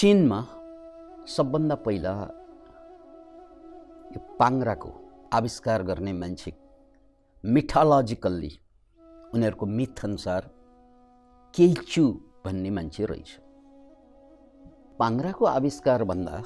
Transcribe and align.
चिनमा 0.00 0.36
सबभन्दा 1.28 1.74
पहिला 1.74 2.12
यो 4.12 4.20
पाङ्राको 4.38 4.90
आविष्कार 5.32 5.82
गर्ने 5.82 6.12
मान्छे 6.12 6.52
मिथालोजिकल्ली 7.44 8.52
उनीहरूको 9.34 9.66
मिथ 9.66 10.04
अनुसार 10.04 10.42
केइचु 11.54 12.04
भन्ने 12.44 12.70
मान्छे 12.70 13.04
रहेछ। 13.04 13.30
पाङ्राको 14.98 15.44
आविष्कारभन्दा 15.46 16.36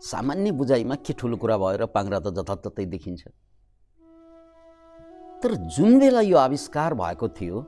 सामान्य 0.00 0.52
बुझाइमा 0.52 0.94
के 0.94 1.12
ठुलो 1.12 1.36
कुरा 1.36 1.56
भएर 1.58 1.86
पाङ्रा 1.86 2.18
त 2.18 2.34
जताततै 2.38 2.86
देखिन्छ। 2.86 3.22
तर 5.42 5.54
जुन 5.74 5.98
बेला 5.98 6.20
यो 6.20 6.36
आविष्कार 6.38 6.94
भएको 6.94 7.28
थियो 7.28 7.66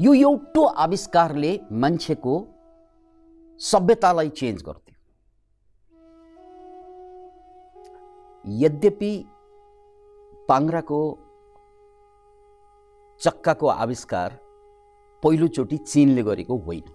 यो 0.00 0.12
एउटो 0.14 0.62
आविष्कारले 0.82 1.48
मान्छेको 1.74 2.34
सभ्यतालाई 3.60 4.28
चेन्ज 4.30 4.62
गर्थ्यो। 4.62 4.94
यद्यपि 8.60 9.12
पाङ्राको 10.48 11.00
चक्काको 13.20 13.66
आविष्कार 13.66 14.38
पहिलोचोटि 15.22 15.76
चिनले 15.76 16.22
गरेको 16.22 16.56
होइन। 16.66 16.86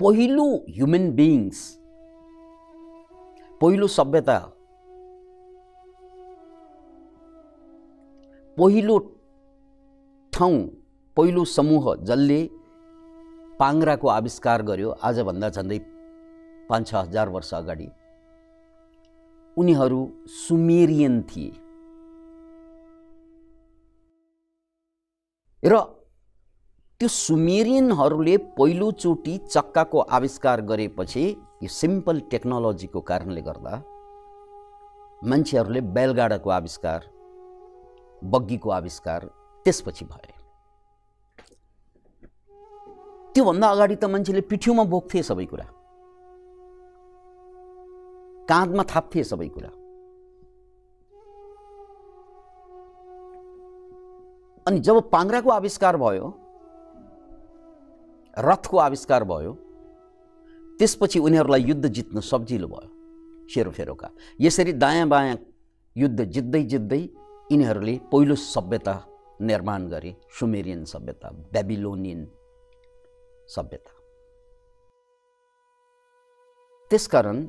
पहिलो 0.00 0.46
ह्युमन 0.68 1.10
बिइङ्स 1.16 1.64
पहिलो 3.60 3.86
सभ्यता 3.88 4.38
पहिलो 8.56 8.98
ठाउँ 10.32 10.60
पहिलो 11.16 11.44
समूह 11.44 11.94
जसले 12.08 12.42
पाङ्राको 13.58 14.08
आविष्कार 14.08 14.62
गर्यो 14.62 14.90
आजभन्दा 15.04 15.48
झन्डै 15.48 15.78
पाँच 16.68 16.86
छ 16.88 16.94
हजार 16.94 17.28
वर्ष 17.28 17.52
अगाडि। 17.54 17.88
उनीहरू 19.56 20.00
सुमेरियन 20.36 21.20
थिए। 21.22 21.50
र 25.62 25.80
त्यो 27.00 27.08
सुमेरियनहरूले 27.08 28.36
पहिलोचोटि 28.58 29.36
चक्काको 29.50 29.98
आविष्कार 30.18 30.60
गरेपछि 30.70 31.24
यो 31.62 31.68
सिम्पल 31.68 32.20
टेक्नोलोजीको 32.30 33.00
कारणले 33.12 33.42
गर्दा 33.42 33.76
मान्छेहरूले 35.30 35.80
बैलगाडाको 35.96 36.50
आविष्कार 36.50 37.00
बग्गीको 38.22 38.70
आविष्कार 38.70 39.30
त्यसपछि 39.64 40.04
भए। 40.04 40.32
त्योभन्दा 43.34 43.68
अगाडि 43.68 43.96
त 43.96 44.04
मान्छेले 44.04 44.40
पिठ्यौमा 44.40 44.84
बोक्थे 44.84 45.22
सबै 45.22 45.46
कुरा। 45.46 45.66
काँधमा 48.48 48.82
थाप्थे 48.84 49.24
सबै 49.24 49.48
कुरा। 49.48 49.70
अनि 54.66 54.78
जब 54.80 55.10
पाङ्राको 55.10 55.50
आविष्कार 55.50 55.96
भयो 55.96 56.26
रथको 58.38 58.76
आविष्कार 58.78 59.24
भयो 59.24 59.52
त्यसपछि 60.78 61.18
उनीहरूलाई 61.18 61.62
युद्ध 61.62 61.86
जित्न 61.86 62.20
सजिलो 62.20 62.68
भयो 62.68 62.90
सेरोफेरोका 63.48 64.08
यसरी 64.40 64.72
दायाँ 64.72 65.08
बायाँ 65.08 65.36
युद्ध 65.96 66.24
जित्दै 66.24 66.62
जित्दै 66.62 66.98
यिनीहरूले 67.52 67.98
पहिलो 68.12 68.34
सभ्यता 68.34 68.94
निर्माण 69.40 69.86
गरे 69.88 70.14
सुमेरियन 70.38 70.84
सभ्यता 70.84 71.30
बेबिलोनियन 71.52 72.26
सभ्यता। 73.48 73.92
त्यसकारण 76.90 77.46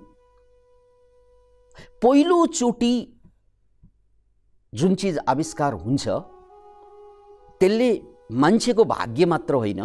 पहिलोचोटि 2.04 2.94
जुन 4.74 4.96
चिज 4.96 5.18
आविष्कार 5.28 5.74
हुन्छ 5.74 6.08
त्यसले 7.60 7.92
मान्छेको 8.32 8.84
भाग्य 8.86 9.26
मात्र 9.26 9.54
होइन 9.56 9.82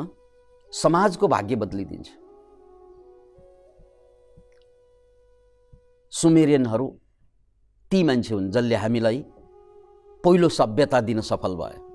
समाजको 0.73 1.29
भाग्य 1.29 1.57
बदलिदिन्छ। 1.57 2.09
सुमेरियनहरू 6.13 6.87
ती 7.93 8.03
मान्छे 8.03 8.35
हुन् 8.35 8.51
जसले 8.51 8.75
हामीलाई 8.75 9.25
पहिलो 10.25 10.49
सभ्यता 10.49 11.01
दिन 11.01 11.21
सफल 11.21 11.55
भयो। 11.55 11.88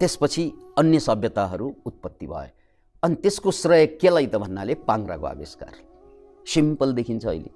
त्यसपछि 0.00 0.52
अन्य 0.78 1.00
सभ्यताहरू 1.00 1.74
उत्पत्ति 1.86 2.26
भए। 2.26 2.50
अनि 3.02 3.14
त्यसको 3.14 3.50
श्रेय 3.50 3.86
केलाई 3.86 4.26
त 4.26 4.36
भन्नाले 4.36 4.74
पाङ्राको 4.74 5.26
आविष्कार। 5.26 5.74
सिम्पल 6.46 6.92
देखिन्छ 6.92 7.26
अहिले। 7.26 7.50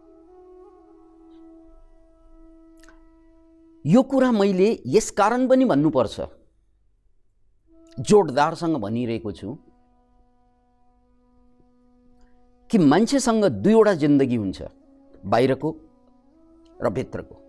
यो 3.84 4.02
कुरा 4.02 4.32
मैले 4.32 4.82
यस 4.86 5.10
कारण 5.10 5.48
पनि 5.48 5.64
भन्नुपर्छ। 5.64 6.20
जोडदारसँग 8.00 8.76
भनिरहेको 8.76 9.32
छु 9.32 9.58
कि 12.70 12.78
मान्छेसँग 12.78 13.44
दुईवटा 13.44 13.94
जिन्दगी 13.94 14.36
हुन्छ 14.36 14.62
बाहिरको 15.24 15.76
र 16.82 16.90
भित्रको। 16.90 17.39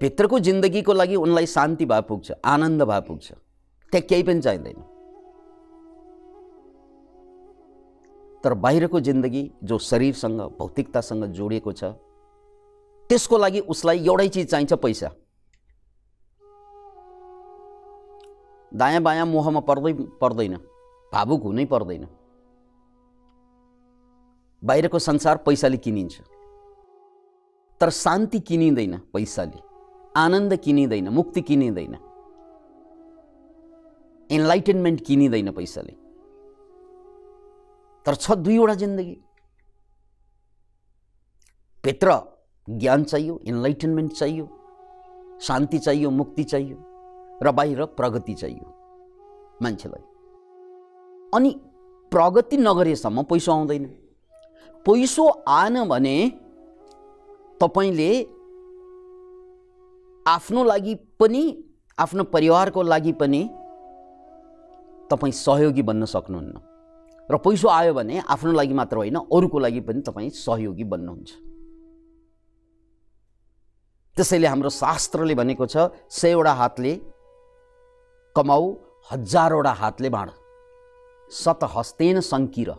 भित्रको 0.00 0.38
जिन्दगीको 0.38 0.92
लागि 0.92 1.16
उनलाई 1.16 1.46
शान्ति 1.46 1.86
भए 1.86 2.00
पुग्छ 2.00 2.32
आनन्द 2.44 2.82
भए 2.82 3.00
पुग्छ। 3.00 3.32
त्यहाँ 3.92 4.06
केही 4.06 4.22
पनि 4.22 4.40
चाहिँदैन। 4.40 4.82
तर 8.44 8.54
बाहिरको 8.54 9.00
जिन्दगी 9.00 9.50
जो 9.64 9.78
शरीरसँग 9.78 10.40
भौतिकतासँग 10.58 11.24
जोडिएको 11.24 11.72
छ 11.72 11.84
त्यसको 13.10 13.38
लागि 13.38 13.60
उसलाई 13.66 14.04
एउटै 14.04 14.28
चिज 14.28 14.50
चाहिन्छ 14.50 14.72
पैसा। 14.72 15.10
दायाँ 18.72 19.02
बायाँ 19.02 19.26
मोहमा 19.26 19.60
पर्दै 19.60 19.92
पर्दैन। 20.20 20.56
भावुक 21.12 21.42
हुनै 21.42 21.64
पर्दैन। 21.64 22.06
बाहिरको 24.62 24.98
संसार 24.98 25.36
पैसाले 25.36 25.76
किनिन्छ। 25.76 26.20
तर 27.80 27.90
शान्ति 27.90 28.40
किनिँदैन 28.40 28.96
पैसाले। 29.12 29.67
आनन्द 30.16 30.56
किनिँदैन 30.56 31.08
मुक्ति 31.08 31.40
किनिँदैन 31.40 31.96
इन्लाइटेनमेन्ट 34.30 35.04
किनिँदैन 35.04 35.50
पैसाले। 35.52 35.92
तर 38.06 38.14
छ 38.14 38.32
दुईवटा 38.32 38.74
जिन्दगी। 38.74 39.16
भित्र 41.84 42.20
ज्ञान 42.68 43.04
चाहियो 43.04 43.40
इन्लाइटेनमेन्ट 43.44 44.12
चाहियो 44.12 44.48
शान्ति 45.42 45.78
चाहियो 45.78 46.10
मुक्ति 46.10 46.44
चाहियो 46.44 46.76
र 47.42 47.52
बाहिर 47.52 47.84
प्रगति 47.84 48.34
चाहियो 48.34 48.74
मान्छेलाई। 49.62 50.02
अनि 51.34 51.50
प्रगति 52.12 52.56
नगरेसम्म 52.56 53.22
पैसा 53.22 53.52
आउँदैन। 53.52 53.84
पैसो 54.86 55.28
आएन 55.48 55.88
भने 55.88 56.16
तपाईँले 57.60 58.10
आफ्नो 60.28 60.64
लागि 60.64 60.94
पनि 61.20 61.42
आफ्नो 61.98 62.24
परिवारको 62.24 62.82
लागि 62.82 63.12
पनि 63.20 63.42
तपाईँ 65.10 65.32
सहयोगी 65.34 65.82
बन्न 65.82 66.04
सक्नुहुन्न। 66.04 66.56
र 67.28 67.36
पैसो 67.40 67.68
आयो 67.68 67.92
भने 67.94 68.20
आफ्नो 68.28 68.52
लागि 68.52 68.74
मात्र 68.74 68.96
होइन 68.96 69.16
अरूको 69.16 69.58
लागि 69.58 69.80
पनि 69.88 70.00
तपाईँ 70.04 70.30
सहयोगी 70.36 70.84
बन्नुहुन्छ। 70.84 71.30
त्यसैले 74.16 74.46
हाम्रो 74.46 74.70
शास्त्रले 74.72 75.34
भनेको 75.34 75.66
छ 75.66 75.88
सयवटा 76.10 76.52
हातले 76.52 76.92
कमाऊ 78.36 78.64
हजारवटा 79.10 79.72
हातले 79.72 80.08
बाँड। 80.10 80.30
सत 81.32 81.60
हस्तेन 81.74 82.20
सङ्किर 82.20 82.70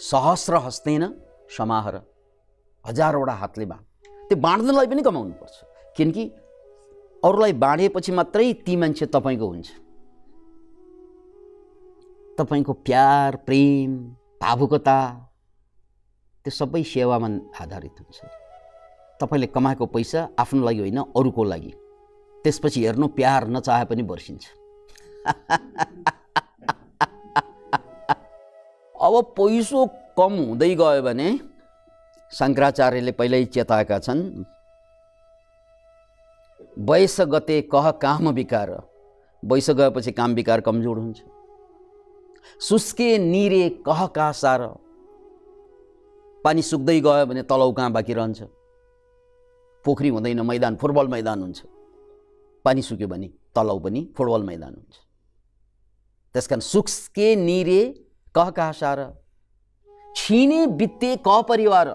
सहस्र 0.00 0.54
हस्तेन 0.64 1.02
समाहर। 1.56 1.94
हजारवटा 2.84 3.34
हातले 3.34 3.66
बाँड। 3.66 3.84
त्यो 4.28 4.36
बाँड्नलाई 4.36 4.86
पनि 4.86 5.02
कमाउनुपर्छ 5.02 5.56
किनकि 5.96 6.24
अरूलाई 7.22 7.52
बाँडेपछि 7.52 8.12
मात्रै 8.12 8.52
ती 8.66 8.76
मान्छे 8.76 9.06
तपाईँको 9.06 9.46
हुन्छ। 9.46 9.68
तपाईँको 12.38 12.72
प्यार 12.86 13.36
प्रेम 13.46 13.90
भावुकता 14.42 14.98
त्यो 16.44 16.50
सबै 16.50 16.82
सेवामा 16.82 17.28
आधारित 17.60 17.96
हुन्छ। 18.00 18.18
तपाईँले 19.20 19.46
कमाएको 19.46 19.86
पैसा 19.86 20.20
आफ्नो 20.38 20.64
लागि 20.64 20.80
होइन 20.80 20.98
अरूको 21.16 21.44
लागि। 21.44 21.72
त्यसपछि 22.44 22.80
हेर्नु 22.84 23.06
प्यार 23.08 23.40
नचाहे 23.48 23.84
पनि 23.84 24.02
बर्सिन्छ 24.02 24.44
अब 28.96 29.14
पैसो 29.36 29.80
कम 30.18 30.32
हुँदै 30.40 30.74
गयो 30.74 31.02
भने 31.02 31.55
शङ्कराचार्यले 32.32 33.12
पहिल्यै 33.12 33.44
चेताएका 33.54 33.98
छन् 33.98 34.22
वयस 36.88 37.16
गते 37.32 37.60
कह 37.72 37.90
काम 38.02 38.28
विकार 38.30 38.70
वयस 39.42 39.70
गएपछि 39.70 40.12
काम 40.12 40.34
विकार 40.34 40.60
कमजोर 40.60 40.98
हुन्छ। 40.98 41.18
सुस्के 42.60 43.16
निरे 43.18 43.68
कह 43.86 44.06
कहाँ 44.06 44.32
सार। 44.32 44.60
पानी 46.44 46.62
सुक्दै 46.62 47.00
गयो 47.00 47.26
भने 47.26 47.42
तलाउ 47.42 47.72
कहाँ 47.72 47.92
बाँकी 47.92 48.12
रहन्छ? 48.14 48.42
पोखरी 49.84 50.08
हुँदैन 50.08 50.40
मैदान 50.40 50.76
फुटबल 50.76 51.06
मैदान 51.08 51.42
हुन्छ। 51.42 51.62
पानी 52.64 52.82
सुक्यो 52.82 53.08
भने 53.08 53.28
तलाउ 53.54 53.78
पनि 53.78 54.00
फुटबल 54.16 54.42
मैदान 54.42 54.74
हुन्छ। 54.74 54.94
त्यस 56.34 56.46
कारण 56.46 56.60
सुस्के 56.60 57.34
निरे 57.36 57.82
कह 58.34 58.50
कहाँ 58.50 58.72
सार। 58.72 58.98
छिने 60.16 60.66
बित्ते 60.66 61.16
क 61.26 61.42
परिवार। 61.48 61.88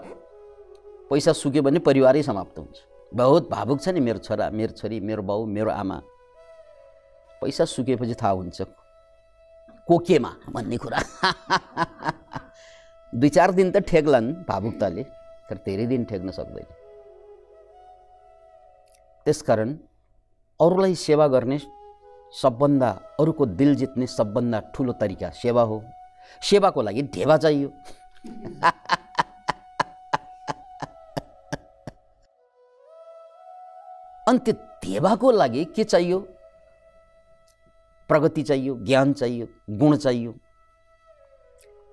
पैसा 1.11 1.31
सुक्यो 1.33 1.61
भने 1.61 1.79
परिवारै 1.79 2.21
समाप्त 2.23 2.59
हुन्छ। 2.59 2.77
बहुत 3.11 3.49
भावुक 3.51 3.81
छ 3.83 3.91
नि 3.91 3.99
मेरो 3.99 4.19
छोरा 4.23 4.49
मेरो 4.49 4.73
छोरी 4.79 4.99
मेरो 5.03 5.21
बाउ 5.27 5.45
मेरो 5.45 5.71
आमा। 5.71 5.97
पैसा 7.41 7.65
सुकेपछि 7.65 8.15
थाहा 8.15 8.31
हुन्छ 8.31 8.61
को 9.87 9.97
केमा 10.07 10.31
भन्ने 10.55 10.77
कुरा। 10.77 10.99
दुई 13.19 13.29
चार 13.29 13.51
दिन 13.51 13.71
त 13.71 13.83
ठेक्लान् 13.83 14.31
भावुकताले 14.47 15.03
तर 15.49 15.57
धेरै 15.67 15.85
दिन 15.91 16.05
ठेक्न 16.05 16.31
सक्दैन। 16.31 16.67
त्यसकारण 19.25 19.75
अरूलाई 20.59 20.95
सेवा 20.95 21.27
गर्ने 21.27 21.59
सबभन्दा 22.41 22.89
अरूको 23.19 23.45
दिल 23.59 23.75
जित्ने 23.75 24.07
सबभन्दा 24.07 24.59
ठुलो 24.71 24.93
तरिका 24.93 25.29
सेवा 25.43 25.63
हो। 25.63 25.83
सेवाको 26.41 26.81
लागि 26.81 27.01
ढेवा 27.11 27.37
चाहियो। 27.37 27.69
अनि 34.31 34.39
त्यो 34.39 34.53
ढेवाको 34.83 35.31
लागि 35.31 35.63
के 35.75 35.83
चाहियो? 35.83 36.19
प्रगति 38.09 38.43
चाहियो 38.43 38.75
ज्ञान 38.87 39.13
चाहियो 39.13 39.47
गुण 39.69 39.97
चाहियो? 39.97 40.31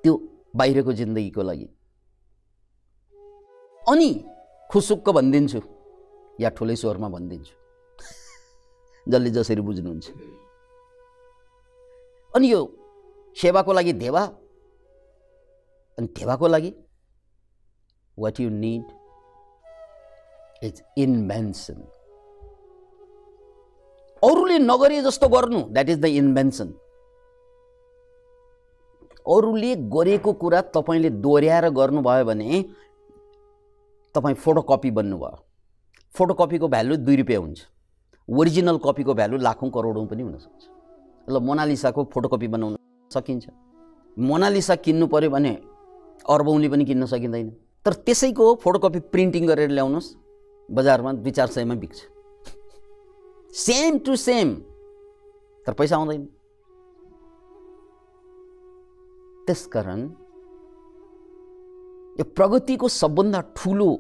त्यो 0.02 0.14
बाहिरको 0.56 0.92
जिन्दगीको 0.92 1.42
लागि। 1.42 1.66
अनि 3.88 4.08
खुसुक्क 4.70 5.08
भनिदिन्छु 5.10 5.60
या 6.40 6.48
ठुलै 6.50 6.76
स्वरमा 6.76 7.08
भनिदिन्छु। 7.08 7.54
जसले 9.10 9.30
जसरी 9.30 9.60
बुझ्नुहुन्छ। 9.60 10.06
अनि 12.36 12.46
यो 12.52 12.60
सेवाको 13.36 13.72
लागि 13.72 13.92
धेवा 13.92 14.24
अनि 15.98 16.06
धेवाको 16.06 16.46
लागि? 16.48 16.70
What 18.18 18.40
you 18.40 18.50
need 18.50 18.86
is 20.64 20.82
invention 20.98 21.78
अरूले 24.22 24.58
नगरे 24.60 25.00
जस्तो 25.02 25.28
गर्नु 25.28 25.60
द्याट 25.72 25.88
इज 25.90 25.98
द 26.00 26.04
इन्भेन्सन 26.20 26.72
अरूले 29.26 29.74
गरेको 29.92 30.32
कुरा 30.34 30.60
तपाईँले 30.74 31.10
दोहोऱ्याएर 31.22 31.68
गर्नुभयो 31.72 32.24
भने 32.24 32.62
तपाईँ 34.14 34.36
फोटोकपी 34.36 34.90
बन्नुभयो 34.92 35.36
फोटोकपीको 36.14 36.68
भ्यालु 36.68 36.96
दुई 36.98 37.16
रुपियाँ 37.16 37.40
हुन्छ 37.42 37.60
ओरिजिनल 38.28 38.78
कपीको 38.84 39.14
भ्यालु 39.14 39.36
लाखौँ 39.38 39.70
करोडौँ 39.70 40.06
पनि 40.06 40.22
हुनसक्छ 40.22 40.62
ल 41.26 41.38
मोनालिसाको 41.40 42.04
फोटोकपी 42.14 42.48
बनाउन 42.48 42.76
सकिन्छ 43.10 43.48
मोनालिसा 44.16 44.74
किन्नु 44.84 45.06
पऱ्यो 45.06 45.30
भने 45.30 45.56
अर्बौँले 46.28 46.68
पनि 46.68 46.84
किन्न 46.84 47.06
सकिँदैन 47.06 47.50
तर 47.86 47.92
त्यसैको 48.04 48.54
फोटोकपी 48.62 49.00
प्रिन्टिङ 49.12 49.46
गरेर 49.46 49.70
ल्याउनुहोस् 49.70 50.14
बजारमा 50.68 51.12
दुई 51.18 51.30
चार 51.32 51.48
सयमा 51.48 51.74
बिक्छ 51.76 51.98
सेम 53.52 53.98
टु 53.98 54.16
सेम 54.16 54.54
तर 55.66 55.72
पैसा 55.72 55.96
आउँदैन 55.96 56.24
त्यसकारण 59.46 60.00
यो 62.18 62.24
प्रगतिको 62.36 62.88
सबभन्दा 62.92 63.40
ठुलो 63.56 63.90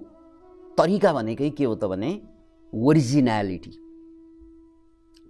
तरिका 0.78 1.12
भनेकै 1.12 1.50
के 1.50 1.64
हो 1.64 1.74
त 1.74 1.84
भने 1.92 2.10
ओरिजिनालिटी 2.72 3.70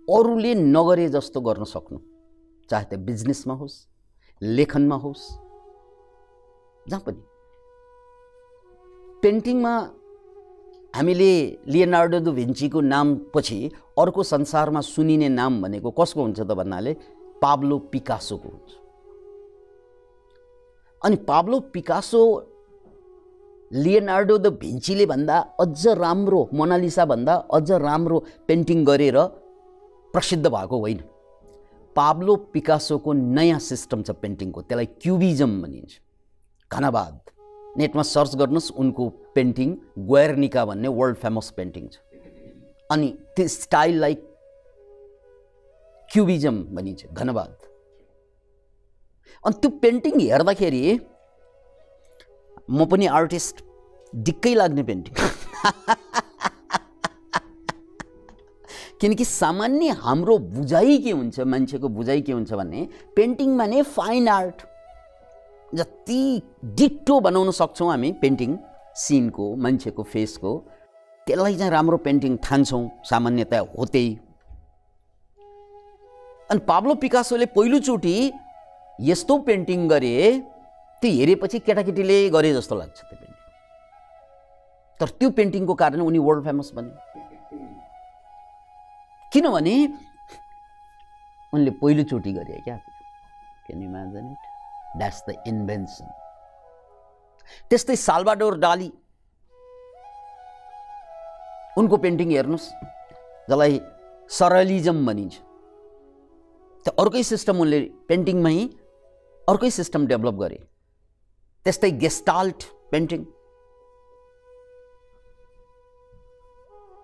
अरूले 0.09 0.55
नगरे 0.67 1.09
जस्तो 1.15 1.41
गर्न 1.41 1.65
सक्नु 1.75 1.99
चाहे 2.71 2.85
त्यो 2.91 2.99
बिजनेसमा 3.05 3.55
होस् 3.55 3.77
लेखनमा 4.43 4.97
होस् 5.05 5.25
जहाँ 6.87 7.03
पनि 7.07 7.23
पेन्टिङमा 9.23 9.75
हामीले 10.99 11.63
लियनार्डो 11.71 12.19
दु 12.21 12.31
भिन्चीको 12.33 12.81
नामपछि 12.83 13.59
अर्को 13.99 14.23
संसारमा 14.23 14.81
सुनिने 14.83 15.29
नाम 15.31 15.63
भनेको 15.63 15.91
कसको 15.95 16.23
हुन्छ 16.23 16.41
त 16.41 16.51
भन्नाले 16.59 16.93
पाब्लो 17.39 17.79
पिकासोको 17.93 18.49
हुन्छ। 18.49 18.71
अनि 21.03 21.17
पाब्लो 21.23 21.61
पिकासो 21.71 22.23
लियनार्डो 23.71 24.39
द 24.39 24.47
भिन्चीले 24.59 25.07
भन्दा 25.07 25.39
अझ 25.61 25.87
राम्रो 26.03 26.41
मोनालिसा 26.53 27.05
भन्दा 27.05 27.35
अझ 27.55 27.71
राम्रो 27.87 28.19
पेन्टिङ 28.49 28.85
गरेर 28.85 29.19
प्रसिद्ध 30.15 30.47
भएको 30.47 30.79
होइन। 30.79 31.01
पाब्लो 31.97 32.37
पिकासोको 32.53 33.13
नयाँ 33.39 33.59
सिस्टम 33.71 34.03
छ 34.03 34.19
पेन्टिङको 34.19 34.61
त्यसलाई 34.63 34.87
क्युबिजम 34.99 35.63
भनिन्छ। 35.63 35.93
घनबाद 36.71 37.28
नेटमा 37.79 38.03
सर्च 38.03 38.33
गर्नुहोस् 38.41 38.71
उनको 38.83 39.05
पेन्टिङ 39.35 39.69
ग्वेर्निका 40.11 40.63
भन्ने 40.71 40.89
वर्ल्ड 40.99 41.17
फेमस 41.25 41.51
पेन्टिङ 41.59 41.85
छ। 41.93 41.95
अनि 42.91 43.09
त्यो 43.37 43.45
स्टाइललाई 43.55 44.15
क्युबिजम 46.09 46.57
भनिन्छ 46.77 47.01
घनबाद 47.13 47.53
अनि 49.45 49.55
त्यो 49.63 49.71
पेन्टिङ 49.85 50.15
हेर्दाखेरि 50.21 50.83
म 52.71 52.79
पनि 52.93 53.07
आर्टिस्ट 53.19 53.57
दिक्कै 54.13 54.55
लाग्ने 54.55 54.83
पेन्टिङ। 54.91 55.13
किनकि 59.01 59.25
सामान्य 59.25 59.89
हाम्रो 60.05 60.35
बुझाइ 60.55 60.99
के 61.03 61.11
हुन्छ 61.11 61.37
मान्छेको 61.53 61.89
बुझाइ 61.99 62.21
के 62.27 62.33
हुन्छ 62.33 62.51
भने 62.61 62.81
पेन्टिङमा 63.17 63.67
नै 63.67 63.83
फाइन 63.95 64.29
आर्ट 64.29 64.59
जति 65.75 66.43
डिक्टो 66.65 67.21
बनाउन 67.21 67.51
सक्छौँ 67.51 67.89
हामी 67.91 68.13
पेन्टिङ 68.23 68.57
सिनको 68.97 69.55
मान्छेको 69.57 70.03
फेसको 70.03 70.53
त्यसलाई 71.27 71.57
चाहिँ 71.57 71.73
राम्रो 71.73 71.97
पेन्टिङ 72.07 72.37
ठान्छौँ 72.45 72.83
सामान्यतया 73.11 73.61
हो 73.77 73.85
त्यही 73.85 74.19
अनि 76.51 76.61
पाब्लो 76.69 76.95
पिकासोले 77.05 77.47
पहिलोचोटि 77.57 78.17
यस्तो 79.01 79.39
पेन्टिङ 79.49 79.89
गरे 79.89 80.15
त्यो 81.03 81.11
हेरेपछि 81.13 81.59
केटाकेटीले 81.67 82.19
गरे 82.31 82.53
जस्तो 82.55 82.75
लाग्छ 82.77 82.99
त्यो 83.01 83.17
पेन्टिङ 83.17 83.35
तर 85.01 85.09
त्यो 85.19 85.31
पेन्टिङको 85.39 85.75
कारण 85.75 86.01
उनी 86.01 86.19
वर्ल्ड 86.19 86.45
फेमस 86.45 86.71
बने। 86.75 86.91
किनभने 89.33 89.77
उनले 91.53 91.71
पहिलोचोटि 91.83 92.33
गरे 92.33 92.61
क्या? 92.65 92.77
Can 93.67 93.83
imagine 93.83 94.33
it 94.33 94.48
that's 94.99 95.21
the 95.29 95.31
invention 95.53 96.07
त्यस्तै 97.71 97.97
सालबाडोर 98.07 98.59
डाली 98.65 98.91
उनको 101.79 101.97
पेन्टिङ 102.05 102.29
हेर्नुहोस् 102.37 102.69
जसलाई 103.51 103.81
सरलिजम 104.31 104.99
भनिन्छ। 105.07 105.35
त्यो 106.85 106.93
अर्कै 107.03 107.23
सिस्टम 107.33 107.61
उनले 107.65 107.81
पेन्टिङमै 108.09 108.57
अर्कै 109.49 109.71
सिस्टम 109.79 110.07
डेभलप 110.13 110.37
गरे। 110.43 110.59
त्यस्तै 111.67 111.91
गेस्टाल्ट 112.05 112.61
पेन्टिङ 112.93 113.21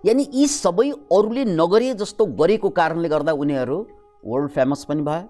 यानि 0.04 0.24
यी 0.32 0.46
सबै 0.52 0.88
अरूले 1.16 1.44
नगरे 1.60 1.92
जस्तो 2.00 2.24
गरेको 2.40 2.68
कारणले 2.78 3.08
गर्दा 3.14 3.32
उनीहरू 3.44 3.78
वर्ल्ड 4.30 4.50
फेमस 4.56 4.84
पनि 4.90 5.02
भए 5.08 5.22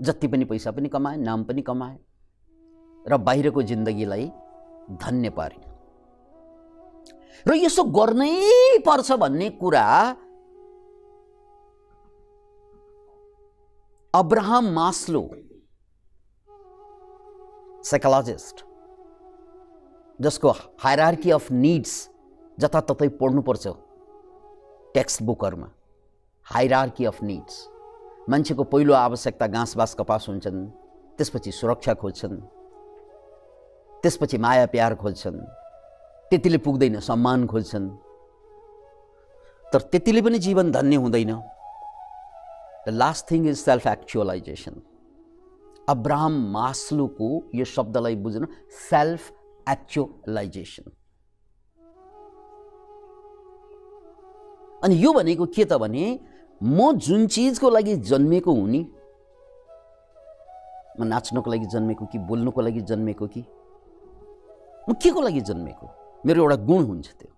जति 0.00 0.28
पनि 0.28 0.44
पैसा 0.44 0.70
पनि 0.70 0.88
कमाए 0.88 1.16
नाम 1.18 1.44
पनि 1.44 1.62
कमाए 1.62 1.98
र 3.04 3.16
बाहिरको 3.18 3.62
जिन्दगीलाई 3.70 4.30
धन्य 5.02 5.30
पारे 5.30 5.60
र 7.46 7.54
यसो 7.56 7.84
गर्नै 7.96 8.32
पर्छ 8.86 9.12
भन्ने 9.20 9.50
कुरा 9.60 9.84
अब्राहम 14.14 14.72
मास्लो 14.74 15.22
साइकोलोजिस्ट 17.84 18.64
जसको 20.18 20.50
हायरार्की 20.84 21.30
अफ 21.32 21.50
निड्स 21.58 21.92
जताततै 22.58 23.08
पढ्नुपर्छ 23.20 23.68
टेक्स्ट 24.94 25.22
बुकहरूमा 25.22 25.68
हाइरार्की 26.46 27.04
अफ 27.04 27.22
निड्स 27.22 27.60
मान्छेको 28.28 28.64
पहिलो 28.64 28.94
आवश्यकता 28.94 29.46
घाँस 29.46 29.76
बाँस 29.76 29.94
कपास 29.94 30.26
हुन्छन् 30.28 30.66
त्यसपछि 31.18 31.50
सुरक्षा 31.52 31.94
खोज्छन् 31.94 32.36
त्यसपछि 34.02 34.38
माया 34.38 34.66
प्यार 34.66 34.94
खोज्छन् 34.94 35.40
त्यतिले 36.30 36.58
पुग्दैन 36.58 37.00
सम्मान 37.00 37.46
खोज्छन्। 37.46 37.88
तर 39.72 39.80
त्यतिले 39.80 40.22
पनि 40.22 40.38
जीवन 40.38 40.70
धन्य 40.72 40.96
हुँदैन। 40.96 41.32
The 42.86 42.88
last 42.88 43.30
thing 43.30 43.48
is 43.48 43.56
self 43.58 43.86
actualisation 43.86 44.74
Abraham 45.88 46.34
मास्लोको 46.52 47.28
यो 47.54 47.64
शब्दलाई 47.64 48.16
बुझ्नु 48.16 48.46
सेल्फ 48.90 49.32
एक्चुअलाइजेसन 49.68 50.90
अनि 54.84 54.94
यो 55.04 55.12
भनेको 55.12 55.46
के 55.46 55.64
त 55.64 55.72
भने 55.72 56.06
म 56.62 56.92
जुन 56.92 57.26
चिजको 57.26 57.70
लागि 57.70 57.96
जन्मेको 57.96 58.52
हुँ 58.52 58.68
म 61.00 61.04
नाच्नको 61.04 61.50
लागि 61.50 61.66
जन्मेको 61.66 62.06
कि 62.06 62.18
बोल्नुको 62.18 62.60
लागि 62.60 62.80
जन्मेको 62.80 63.26
कि 63.26 63.44
म 64.88 64.92
के 64.92 65.10
को 65.10 65.20
लागि 65.20 65.40
जन्मेको? 65.40 65.86
मेरो 66.26 66.42
एउटा 66.42 66.56
गुण 66.56 66.84
हुन्छ 66.84 67.06
त्यो। 67.06 67.30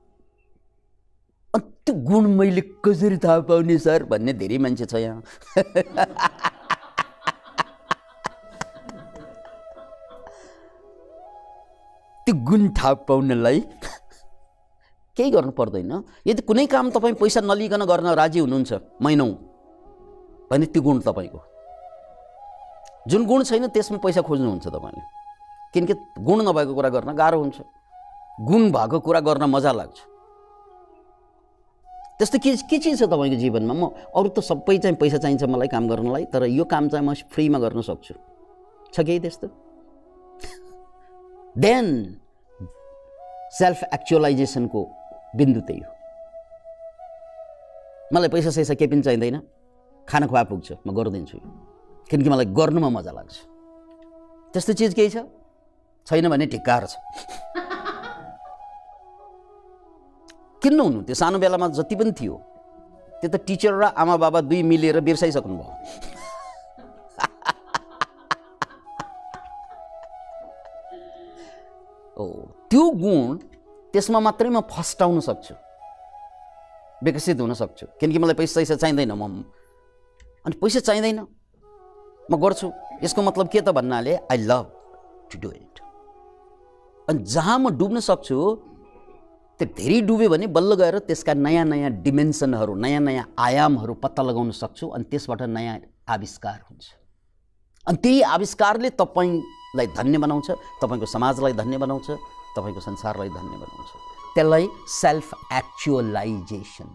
अनि 1.54 1.70
त्यो 1.86 1.94
गुण 1.94 2.26
मैले 2.26 2.60
कसरी 2.84 3.16
थाहा 3.16 3.40
पाउने 3.40 3.78
सर 3.78 4.04
भन्ने 4.04 4.32
धेरै 4.32 4.58
मान्छे 4.58 4.84
छ 4.84 4.94
यहाँ। 4.94 5.22
त्यो 12.26 12.34
गुण 12.44 12.68
थाहा 12.68 12.94
पाउनलाई 12.94 13.60
केही 15.22 15.30
गर्नु 15.30 15.54
पर्दैन। 15.54 15.92
यदि 16.26 16.42
कुनै 16.42 16.66
काम 16.66 16.90
तपाईँ 16.90 17.14
पैसा 17.14 17.40
नलिकन 17.46 17.86
गर्न 17.86 18.06
राजी 18.18 18.38
हुनुहुन्छ 18.42 18.98
महिनौ 18.98 19.28
भने 20.50 20.66
त्यो 20.66 20.82
गुण 20.82 20.98
तपाईँको। 21.06 21.40
जुन 23.06 23.22
गुण 23.26 23.42
छैन 23.46 23.66
त्यसमा 23.70 23.98
पैसा 24.02 24.20
खोज्नुहुन्छ 24.26 24.66
तपाईँले। 24.66 25.02
किनकि 25.74 25.94
गुण 26.26 26.38
नभएको 26.42 26.74
कुरा 26.74 26.90
गर्न 26.90 27.10
गाह्रो 27.14 27.38
हुन्छ। 27.38 27.58
गुण 28.42 28.62
भएको 28.72 28.98
कुरा 29.00 29.20
गर्न 29.20 29.44
मजा 29.46 29.72
लाग्छ। 29.72 29.98
त्यस्तो 32.18 32.38
के 32.38 32.50
के 32.70 32.78
चिज 32.78 32.98
छ 32.98 33.02
तपाईँको 33.06 33.36
जीवनमा? 33.38 33.74
म 33.74 33.82
अरू 34.14 34.28
त 34.28 34.38
सबै 34.42 34.78
चाहिँ 34.78 34.96
पैसा 34.98 35.18
चाहिन्छ 35.18 35.42
मलाई 35.46 35.68
काम 35.68 35.88
गर्नलाई 35.88 36.24
तर 36.34 36.44
यो 36.50 36.64
काम 36.66 36.88
चाहिँ 36.90 37.06
म 37.06 37.14
फ्रीमा 37.14 37.58
गर्न 37.58 37.80
सक्छु। 37.80 38.14
छ 38.92 38.96
केही 39.00 39.18
त्यस्तो? 39.22 39.46
देन 41.58 41.86
सेल्फ 43.52 43.80
एक्चुअलाइजेसनको 43.94 44.80
बिन्दु 45.36 45.60
त्यही 45.60 45.80
हो। 45.80 45.92
मलाई 48.12 48.28
पैसा 48.28 48.50
सैसा 48.50 48.74
केही 48.74 48.90
पनि 48.90 49.02
चाहिँदैन। 49.02 49.36
खाना 50.08 50.26
खुवा 50.26 50.42
पुग्छ 50.50 50.68
म 50.86 50.88
गरिदिन्छु। 50.92 51.38
किनकि 52.10 52.28
मलाई 52.30 52.46
गर्नुमा 52.52 52.88
मजा 52.88 53.12
लाग्छ। 53.12 53.36
त्यस्तो 54.52 54.72
चिज 54.72 54.92
केही 54.94 55.10
छैन 56.06 56.28
भने 56.28 56.46
ढिक्कार 56.52 56.82
छ। 56.86 56.94
किन 60.62 60.80
हुनु? 60.80 60.98
त्यो 61.06 61.14
सानो 61.14 61.38
बेलामा 61.38 61.66
जति 61.78 61.94
पनि 61.96 62.12
थियो 62.12 62.34
त्यो 63.20 63.28
त 63.30 63.34
टिचर 63.46 63.72
र 63.80 63.82
आमा 63.96 64.16
बाबा 64.18 64.40
दुई 64.50 64.62
मिलेर 64.62 65.00
बिर्साइसक्नु 65.00 65.54
भयो। 65.56 65.72
ओ 72.20 72.24
त्यो 72.70 72.84
गुण 73.02 73.51
त्यसमा 73.92 74.18
मात्रै 74.20 74.48
म 74.48 74.60
फस्टाउन 74.64 75.20
सक्छु। 75.20 75.54
विकसित 77.04 77.40
हुन 77.40 77.52
सक्छु। 77.54 77.86
किनकि 78.00 78.18
मलाई 78.18 78.34
पैसा 78.34 78.60
पैसा 78.60 78.74
चाहिँदैन 78.82 79.12
म 79.12 79.44
अनि 80.46 80.54
पैसा 80.60 80.80
चाहिँदैन। 80.80 81.20
म 82.30 82.32
गर्छु। 82.38 82.68
यसको 83.04 83.20
मतलब 83.22 83.46
के 83.52 83.60
त 83.60 83.68
भन्नाले 83.74 84.14
I 84.30 84.36
love 84.46 84.66
to 85.30 85.36
do 85.42 85.50
it 85.50 85.74
अनि 87.08 87.18
जहाँ 87.26 87.58
म 87.58 87.74
डुब्न 87.74 88.00
सक्छु 88.00 88.38
त्यो 89.60 89.66
धेरै 89.78 90.00
डुब्यो 90.06 90.28
भने 90.30 90.46
बल्ल 90.46 90.74
गएर 90.78 90.98
त्यसका 91.10 91.34
नयाँ 91.34 91.64
नयाँ 91.66 91.90
डिमेन्सनहरू 92.02 92.74
नयाँ 92.74 93.00
नयाँ 93.02 93.24
आयामहरू 93.38 93.94
पत्ता 94.02 94.22
लगाउन 94.22 94.50
सक्छु 94.54 94.88
अनि 94.94 95.04
त्यसबाट 95.10 95.42
नयाँ 95.50 95.76
आविष्कार 96.08 96.58
हुन्छ। 96.70 96.84
अनि 97.86 97.96
त्यही 98.02 98.22
आविष्कारले 98.36 98.90
तपाईँलाई 98.94 99.86
धन्य 99.98 100.18
बनाउँछ 100.18 100.48
तपाईँको 100.82 101.06
समाजलाई 101.06 101.52
धन्य 101.52 101.78
बनाउँछ 101.78 102.08
तपाईँको 102.56 102.80
संसारलाई 102.80 103.28
धन्य 103.28 103.56
बनाउँछ। 103.56 103.90
त्यसलाई 104.34 104.68
सेल्फ 104.88 105.34
एक्चुअलाइजेसन 105.52 106.88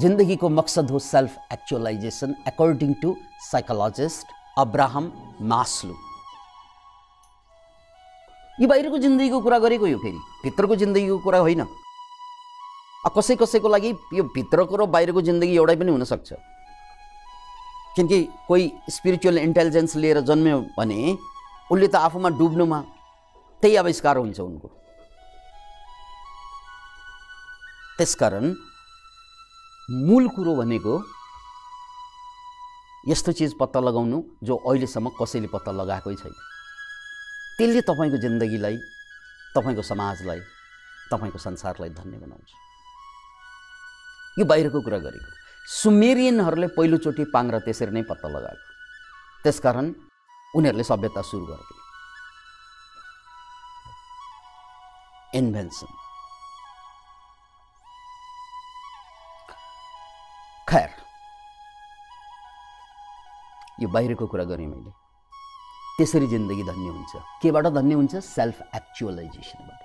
जिन्दगीको 0.00 0.48
मकसद 0.48 0.90
हो 0.90 0.98
self 0.98 1.52
actualisation 1.52 2.34
according 2.48 2.92
to 3.02 3.16
psychologist 3.50 4.26
Abraham 4.58 5.12
Maslow. 5.50 5.94
यो 8.60 8.68
बाहिरको 8.68 8.98
जिन्दगीको 8.98 9.40
कुरा 9.40 9.58
गरेको 9.58 9.86
यो 9.86 9.98
फेरि 9.98 10.18
भित्रको 10.44 10.76
जिन्दगीको 10.76 11.18
कुरा 11.24 11.38
होइन। 11.38 11.66
कसै 13.16 13.34
कसैको 13.36 13.68
लागि 13.68 13.90
यो 14.14 14.22
भित्रको 14.34 14.76
र 14.76 14.86
बाहिरको 14.86 15.20
जिन्दगी 15.28 15.54
एउटै 15.56 15.76
पनि 15.76 15.90
हुनसक्छ। 15.90 16.32
किनकि 17.96 18.18
कोही 18.48 18.64
स्पिरिचुअल 18.90 19.38
इन्टेलिजेन्स 19.38 19.96
लिएर 19.96 20.20
जन्म्यो 20.22 20.58
भने 20.78 20.98
उसले 21.72 21.88
त 21.88 21.94
आफूमा 21.96 22.28
डुब्नुमा 22.38 22.78
त्यही 23.62 23.76
आविष्कार 23.76 24.16
हुन्छ 24.16 24.40
उनको। 24.40 24.68
त्यसकारण 27.98 28.44
मूल 30.06 30.28
कुरो 30.28 30.54
भनेको 30.56 30.94
यस्तो 33.08 33.32
चिज 33.32 33.52
पत्ता 33.60 33.80
लगाउनु 33.80 34.18
जो 34.42 34.56
अहिलेसम्म 34.56 35.08
कसैले 35.20 35.48
पत्ता 35.52 35.72
लगाएकै 35.72 36.14
छैन। 36.14 36.34
त्यसले 37.58 37.80
तपाईँको 37.90 38.16
जिन्दगीलाई 38.24 38.76
तपाईँको 39.56 39.82
समाजलाई 39.82 40.40
तपाईँको 41.10 41.38
संसारलाई 41.38 41.90
धन्य 41.90 42.16
बनाउँछ। 42.24 42.50
यो 44.38 44.44
बाहिरको 44.44 44.80
कुरा 44.80 44.98
गरेको। 45.04 45.30
सुमेरियनहरूले 45.82 46.68
पहिलोचोटि 46.76 47.24
पाङ्रा 47.34 47.58
त्यसरी 47.66 47.92
नै 47.92 48.02
पत्ता 48.08 48.28
लगाएको। 48.28 48.64
त्यसकारण 49.44 49.86
उनीहरूले 50.56 50.84
सभ्यता 50.84 51.22
सुरु 51.22 51.44
गर्थे 51.46 51.79
इन्भेन्सन 55.34 55.86
खैर 60.68 60.90
यो 63.82 63.88
बाहिरको 63.88 64.26
कुरा 64.26 64.44
गरेँ 64.44 64.66
मैले। 64.66 64.90
त्यसरी 65.98 66.26
जिन्दगी 66.26 66.62
धन्य 66.62 66.88
हुन्छ। 66.88 67.12
केबाट 67.42 67.66
धन्य 67.66 67.94
हुन्छ? 67.94 68.14
सेल्फ 68.16 68.62
एक्चुअलाइजेसनबाट 68.76 69.80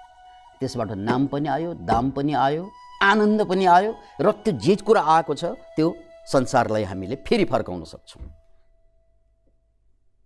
त्यसबाट 0.60 0.92
नाम 1.10 1.28
पनि 1.28 1.48
आयो 1.50 1.74
दाम 1.90 2.10
पनि 2.12 2.34
आयो 2.34 2.64
आनन्द 3.04 3.42
पनि 3.50 3.66
आयो 3.66 3.92
र 4.22 4.32
त्यो 4.44 4.54
जे 4.66 4.76
कुरा 4.88 5.02
आएको 5.16 5.34
छ 5.36 5.46
त्यो 5.76 5.88
संसारलाई 6.32 6.84
हामीले 6.84 7.16
फेरि 7.28 7.46
फर्काउन 7.46 7.84
सक्छौँ। 7.86 8.24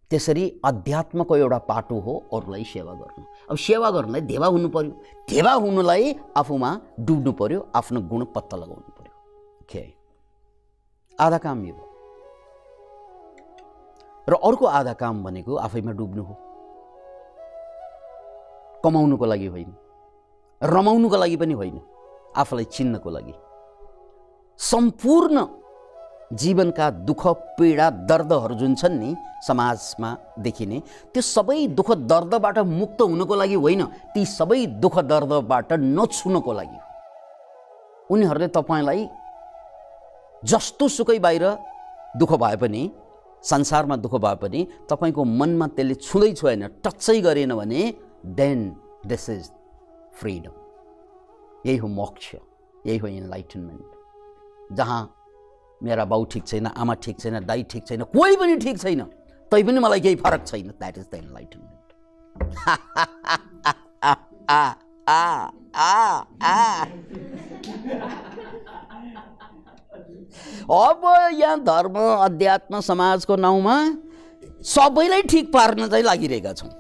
त्यसरी 0.10 0.62
अध्यात्मको 0.66 1.36
एउटा 1.36 1.58
पाटो 1.58 2.00
हो 2.00 2.26
अरूलाई 2.34 2.64
सेवा 2.64 2.94
गर्नु। 2.94 3.24
अब 3.50 3.58
सेवा 3.58 3.90
गर्नुलाई 3.92 4.22
धेवा 4.22 4.48
हुनु 4.48 4.70
पर्यो 4.70 4.92
धेवा 5.30 5.54
हुनुलाई 5.54 6.16
आफूमा 6.38 6.82
डुब्नु 7.00 7.32
पर्यो 7.32 7.68
आफ्नो 7.76 8.02
गुण 8.02 8.26
पत्ता 8.26 8.58
लगाउनु 8.58 8.92
पर्यो। 9.00 9.14
खे 9.70 9.94
आधा 11.20 11.38
काम 11.38 11.66
यो। 11.66 11.76
र 14.30 14.34
अर्को 14.34 14.66
आधा 14.66 14.94
काम 14.94 15.24
भनेको 15.24 15.56
आफैमा 15.56 15.92
डुब्नु 15.92 16.24
हो। 16.24 16.34
कमाउनुको 18.84 19.26
लागि 19.26 19.46
होइन। 19.46 19.76
रमाउनुको 20.64 21.18
लागि 21.18 21.38
पनि 21.38 21.54
होइन। 21.54 21.82
आफूलाई 22.38 22.66
चिन्नको 22.66 23.10
लागि। 23.10 23.34
सम्पूर्ण 24.58 25.59
जीवनका 26.32 26.90
दुःख 27.06 27.26
पीडा 27.58 27.90
दर्दहरू 28.06 28.56
जुन 28.56 28.76
छन् 28.76 29.00
नि 29.00 29.16
समाजमा 29.44 30.10
देखिने 30.40 30.80
त्यो 31.14 31.22
सबै 31.22 31.66
दुःख 31.70 31.92
दर्दबाट 32.06 32.58
मुक्त 32.72 33.02
हुनको 33.04 33.36
लागि 33.36 33.56
होइन 33.56 33.84
ती 34.14 34.26
सबै 34.30 34.66
दुःख 34.84 35.00
दर्दबाट 35.06 35.74
नछुनको 35.74 36.54
लागि 36.54 36.80
उनीहरूले 38.10 38.48
तपाईँलाई 38.54 39.08
जस्तो 40.44 40.88
सुकै 40.90 41.20
बाहिर 41.20 41.46
दुःख 42.16 42.32
भए 42.38 42.56
पनि 42.56 42.84
संसारमा 43.44 43.96
दुःख 43.98 44.16
भए 44.18 44.36
पनि 44.36 44.66
तपाईँको 44.90 45.24
मनमा 45.34 45.68
त्यसले 45.76 45.96
छुँदै 45.98 46.32
छोएन 46.34 46.68
टचै 46.84 47.20
गरेन 47.22 47.56
भने 47.56 47.82
देन 48.38 48.60
दिस 49.06 49.30
इज 49.30 49.52
फ्रिडम 50.14 50.54
यही 51.66 51.78
हो 51.78 51.88
मोक्ष 52.00 52.36
यही 52.86 52.98
हो 52.98 53.08
इन्लाइटनमेन्ट 53.10 54.76
जहाँ 54.76 55.02
मेरा 55.84 56.06
बाउ 56.06 56.24
ठिक 56.32 56.44
छैन 56.48 56.66
आमा 56.68 56.94
ठिक 57.04 57.20
छैन 57.20 57.36
दाई 57.46 57.64
ठिक 57.72 57.84
छैन 57.88 58.04
कोही 58.16 58.36
पनि 58.38 58.56
ठिक 58.58 58.78
छैन 58.80 59.02
तै 59.52 59.64
पनि 59.64 59.80
मलाई 59.80 60.00
केही 60.00 60.16
फरक 60.26 60.42
छैन। 60.48 60.68
द्याट 60.80 60.98
इज 60.98 61.06
द 61.12 61.16
इन्लाइटनमेन्ट 61.16 61.88
अब 70.72 71.02
यहाँ 71.34 71.58
धर्म 71.64 71.96
अध्यात्म 72.00 72.80
समाजको 72.82 73.36
नाउँमा 73.38 73.76
सबैलाई 74.68 75.22
ठिक 75.32 75.46
पार्न 75.54 75.88
चाहिँ 75.88 76.04
लागिरहेका 76.04 76.54
छौँ। 76.54 76.72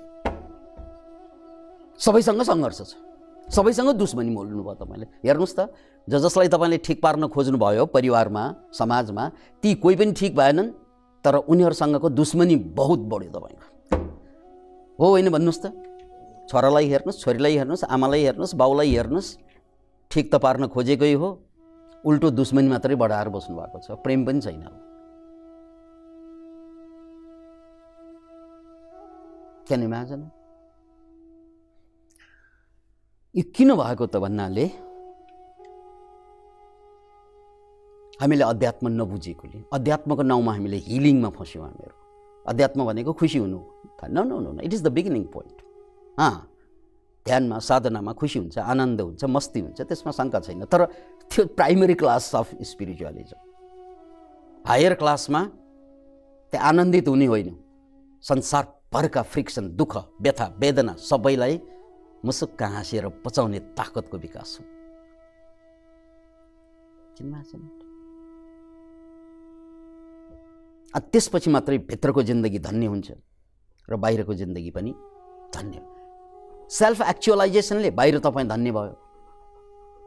सबैसँग 1.99 2.41
सङ्घर्ष 2.43 2.81
छ। 2.81 2.93
सबैसँग 3.49 3.89
दुश्मनी 3.97 4.29
मोल्नु 4.29 4.63
भयो 4.63 4.75
तपाईँले। 4.77 5.05
हेर्नुहोस् 5.25 5.55
त 5.57 5.59
ज 6.07 6.21
जसलाई 6.21 6.47
तपाईँले 6.53 6.77
ठिक 6.85 7.01
पार्न 7.01 7.27
खोज्नुभयो 7.27 7.85
परिवारमा 7.89 8.43
समाजमा 8.73 9.23
ती 9.63 9.73
कोही 9.81 9.95
पनि 9.95 10.13
ठिक 10.13 10.35
भएनन् 10.35 10.69
तर 11.25 11.35
उनीहरूसँगको 11.49 12.09
दुश्मनी 12.09 12.55
बहुत 12.77 12.99
बढ्यो 13.11 13.31
तपाईँको। 13.33 13.65
हो 14.99 15.05
होइन 15.09 15.29
भन्नुहोस् 15.29 15.61
त 15.65 15.73
छोरालाई 16.49 16.87
हेर्नुहोस् 16.87 17.21
छोरीलाई 17.21 17.57
हेर्नुहोस् 17.57 17.83
आमालाई 17.89 18.21
हेर्नुहोस् 18.23 18.55
बाउलाई 18.55 18.89
हेर्नुहोस् 18.95 19.29
ठिक 20.11 20.25
त 20.33 20.35
पार्न 20.37 20.67
खोजेकै 20.69 21.13
हो 21.13 21.29
उल्टो 22.05 22.29
दुश्मनी 22.31 22.67
मात्रै 22.69 22.95
बढाएर 22.95 23.29
बस्नु 23.29 23.53
भएको 23.57 23.77
छ 23.81 23.97
प्रेम 24.05 24.25
पनि 24.25 24.41
छैन 24.41 24.61
क्यान 29.67 29.81
इमेजिन? 29.83 30.21
यो 33.35 33.43
किन 33.55 33.69
भएको 33.77 34.05
त 34.09 34.17
भन्नाले 34.17 34.65
हामीले 38.17 38.43
अध्यात्म 38.43 38.87
नबुझेकोले 38.89 39.59
अध्यात्मको 39.69 40.23
नाउँमा 40.25 40.51
हामीले 40.53 40.77
हिलिङमा 40.89 41.29
फस्यौँ 41.37 41.63
हामीहरू। 41.65 41.95
अध्यात्म 42.45 42.79
भनेको 42.89 43.13
खुसी 43.13 43.37
हुनु 43.37 43.59
न 44.01 44.17
no 44.25 44.39
no 44.41 44.49
it 44.65 44.73
is 44.73 44.81
the 44.81 44.89
beginning 44.97 45.23
point 45.29 45.57
अँ 46.17 46.35
ध्यानमा 47.25 47.57
साधनामा 47.69 48.11
खुसी 48.17 48.39
हुन्छ 48.39 48.57
आनन्द 48.65 49.01
हुन्छ 49.01 49.23
मस्ती 49.29 49.59
हुन्छ 49.61 49.79
त्यसमा 49.85 50.11
शङ्का 50.17 50.39
छैन। 50.39 50.65
तर 50.65 50.81
त्यो 51.31 51.45
primary 51.53 51.95
class 52.01 52.35
of 52.35 52.57
spiritualism 52.65 53.39
higher 54.65 54.93
क्लासमा 54.97 55.41
त्यहाँ 56.53 56.67
आनन्दित 56.67 57.07
हुने 57.07 57.25
होइन। 57.29 57.49
संसारभरका 58.23 59.21
फ्रिक्सन 59.21 59.65
दुःख 59.77 59.93
व्यथा 60.17 60.45
वेदना 60.59 60.93
सबैलाई 60.97 61.55
मुसुक्क 62.25 62.63
हाँसेर 62.63 63.07
पचाउने 63.25 63.59
ताकतको 63.59 64.17
विकास 64.17 64.57
हो। 64.59 64.65
त्यसपछि 71.11 71.49
मात्रै 71.49 71.77
भित्रको 71.77 72.23
जिन्दगी 72.23 72.59
धन्य 72.59 72.85
हुन्छ 72.85 73.11
र 73.89 73.95
बाहिरको 73.95 74.33
जिन्दगी 74.33 74.71
पनि 74.71 74.91
धन्य। 75.53 75.81
सेल्फ 76.69 77.01
एक्चुअलाइजेसनले 77.01 77.91
बाहिर 77.91 78.19
तपाईँ 78.19 78.47
धन्य 78.47 78.71
भयो। 78.71 78.93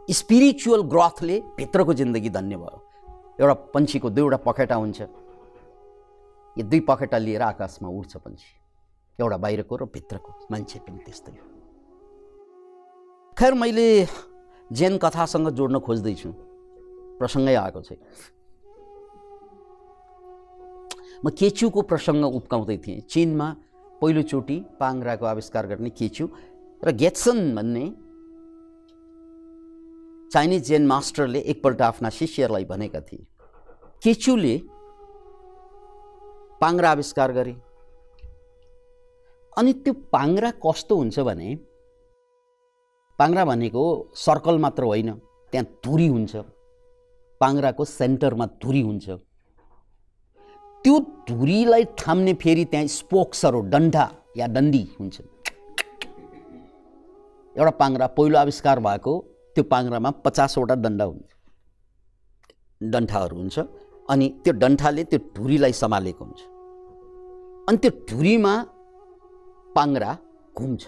स्पिरिचुअल 0.08 0.82
ग्रोथले 0.82 1.40
भित्रको 1.56 1.94
जिन्दगी 1.94 2.30
धन्य 2.30 2.56
भयो। 2.56 2.78
एउटा 3.40 3.54
पन्छीको 3.74 4.10
दुईवटा 4.10 4.36
पखेटा 4.36 4.74
हुन्छ। 4.74 5.00
यो 6.56 6.62
दुई 6.62 6.80
पखेटा 6.80 7.18
लिएर 7.18 7.42
आकाशमा 7.42 7.88
उड्छ 7.88 8.16
पन्छी। 8.16 8.50
एउटा 9.18 9.36
बाहिरको 9.36 9.76
र 9.76 9.84
भित्रको। 9.84 10.30
मान्छे 10.50 10.78
पनि 10.78 10.98
त्यस्तै 10.98 11.32
हो। 11.32 11.51
खैर 13.38 13.54
मैले 13.54 14.06
जेन 14.70 14.98
कथासँग 14.98 15.48
जोड्न 15.56 15.78
खोज्दैछु। 15.80 16.30
प्रसङ्गै 17.18 17.54
आएको 17.54 17.80
छ। 17.80 17.96
म 21.24 21.30
केचुको 21.32 21.80
प्रसङ्ग 21.88 22.24
उप्काउँदै 22.28 22.76
थिएँ। 22.84 23.00
चिनमा 23.08 23.48
पहिलोचोटि 24.00 24.56
पाङ्राको 24.80 25.24
आविष्कार 25.26 25.66
गर्ने 25.66 25.90
केचु 25.90 26.24
र 26.84 26.88
गेट्सन 26.92 27.38
भन्ने 27.56 27.84
चाइनिज 30.28 30.62
जेन 30.68 30.86
मास्टरले 30.86 31.40
एकपल्ट 31.52 31.80
आफ्ना 31.82 32.08
शिष्यहरूलाई 32.10 32.64
भनेका 32.68 33.00
थिए। 33.00 33.24
केचुले 34.02 34.54
पाङ्रा 36.60 36.90
आविष्कार 36.90 37.32
गरे। 37.32 37.54
अनि 39.56 39.72
त्यो 39.84 39.92
पाङ्रा 40.12 40.50
कस्तो 40.64 40.94
हुन्छ 40.96 41.18
भने 41.20 41.48
पाङ्रा 43.18 43.44
भनेको 43.44 43.82
सर्कल 44.16 44.58
मात्र 44.58 44.82
होइन 44.82 45.10
त्यहाँ 45.52 45.66
धुरी 45.84 46.06
हुन्छ। 46.06 46.36
पाङ्राको 47.40 47.84
सेन्टरमा 47.84 48.46
धुरी 48.62 48.80
हुन्छ। 48.80 49.06
त्यो 50.84 50.94
धुरीलाई 51.28 51.84
थाम्ने 52.00 52.34
फेरि 52.42 52.64
त्यहाँ 52.64 52.86
स्पोक्सहरू 52.86 53.60
डन्डा 53.72 54.04
या 54.36 54.46
डन्डी 54.46 54.82
हुन्छ। 55.00 55.16
एउटा 57.56 57.72
पाङ्रा 57.80 58.06
पहिलो 58.16 58.38
आविष्कार 58.38 58.80
भएको 58.80 59.12
त्यो 59.54 59.64
पाङ्रामा 59.64 60.10
पचासवटा 60.24 60.74
डन्डा 60.84 61.04
हुन्छ। 61.04 61.30
डन्ठाहरू 62.80 63.36
हुन्छ 63.36 63.56
अनि 64.10 64.26
त्यो 64.44 64.52
डन्ठाले 64.62 65.04
त्यो 65.04 65.18
धुरीलाई 65.36 65.72
सम्हालेको 65.72 66.24
हुन्छ। 66.24 66.40
अनि 67.68 67.76
त्यो 67.82 67.90
धुरीमा 68.10 68.54
पाङ्रा 69.76 70.10
घुम्छ। 70.56 70.82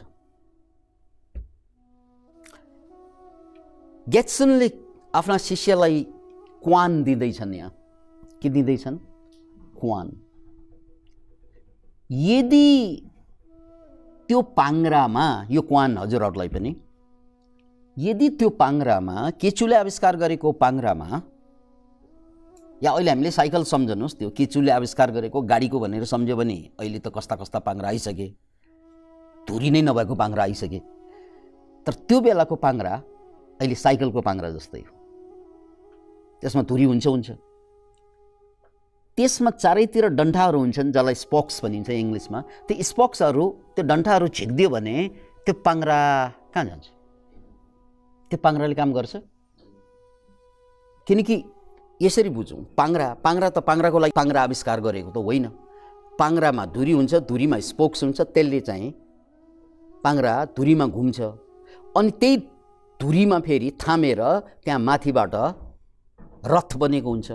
ग्याट्सनले 4.08 4.68
आफ्ना 5.14 5.36
शिष्यलाई 5.38 6.02
क्वान 6.62 7.02
दिँदैछन् 7.04 7.54
यहाँ। 7.54 7.70
के 8.42 8.48
दिँदैछन्? 8.48 8.96
क्वान 9.80 10.10
यदि 12.10 12.68
त्यो 14.28 14.40
पाङ्रामा 14.58 15.46
यो 15.50 15.60
क्वान 15.62 15.96
हजुरहरूलाई 15.98 16.48
पनि 16.48 16.74
यदि 17.96 18.28
त्यो 18.38 18.48
पाङ्रामा 18.60 19.30
केचुले 19.40 19.76
आविष्कार 19.76 20.16
गरेको 20.16 20.52
पाङ्रामा 20.52 21.08
या 22.82 22.90
अहिले 22.92 23.10
हामीले 23.10 23.30
साइकल 23.30 23.64
सम्झनुहोस् 23.64 24.16
त्यो 24.18 24.30
केचुले 24.36 24.70
आविष्कार 24.70 25.10
गरेको 25.10 25.40
गाडीको 25.40 25.80
भनेर 25.80 26.04
सम्झ्यो 26.04 26.36
भने 26.36 26.58
अहिले 26.80 26.98
त 26.98 27.08
कस्ता 27.08 27.36
कस्ता 27.36 27.58
पाङ्रा 27.58 27.88
आइसके। 27.88 28.28
धुरी 29.48 29.70
नै 29.70 29.82
नभएको 29.82 30.14
पाङ्रा 30.14 30.42
आइसके। 30.42 30.78
तर 31.86 31.92
त्यो 32.08 32.20
बेलाको 32.20 32.56
पाङ्रा 32.56 32.94
अहिले 33.60 33.74
साइकलको 33.74 34.20
पाङ्रा 34.20 34.50
जस्तै 34.56 34.80
हो। 34.80 34.92
त्यसमा 36.40 36.62
धुरी 36.68 36.84
हुन्छ 36.84 37.06
हुन्छ। 37.06 37.28
त्यसमा 39.16 39.50
चारैतिर 39.62 40.04
डन्ठाहरू 40.18 40.58
हुन्छन् 40.58 40.90
जसलाई 40.92 41.14
स्पक्स 41.14 41.54
भनिन्छ 41.64 41.88
इङ्ग्लिसमा। 41.90 42.38
त्यो 42.66 42.82
स्पक्सहरू 42.82 43.44
त्यो 43.74 43.82
डन्ठाहरू 43.90 44.26
झिक्दियो 44.28 44.68
भने 44.74 44.96
त्यो 45.46 45.54
पाङ्रा 45.66 45.98
कहाँ 46.54 46.64
जान्छ? 46.66 46.86
त्यो 48.30 48.38
पाङ्राले 48.44 48.74
काम 48.74 48.90
गर्छ? 48.92 49.14
किनकि 51.06 51.36
यसरी 52.02 52.30
बुझौँ 52.34 52.60
पाङ्रा 52.74 53.08
पाङ्रा 53.24 53.48
त 53.54 53.58
पाङ्राको 53.62 53.98
लागि 54.02 54.12
पाङ्रा 54.18 54.40
आविष्कार 54.42 54.78
गरेको 54.82 55.10
त 55.14 55.18
होइन। 55.22 55.46
पाङ्रामा 56.18 56.64
धुरी 56.74 56.92
हुन्छ 56.98 57.14
धुरीमा 57.30 57.58
स्पोक्स 57.70 57.98
हुन्छ 58.04 58.20
त्यसले 58.34 58.60
चाहिँ 58.60 58.88
पाङ्रा 60.04 60.32
धुरीमा 60.56 60.86
घुम्छ। 60.90 61.18
अनि 61.94 62.10
त्यही 62.20 62.36
धुरीमा 63.00 63.38
फेरि 63.46 63.70
थामेर 63.82 64.20
त्यहाँ 64.64 64.78
माथिबाट 64.80 65.34
रथ 66.52 66.76
बनेको 66.82 67.10
हुन्छ 67.10 67.30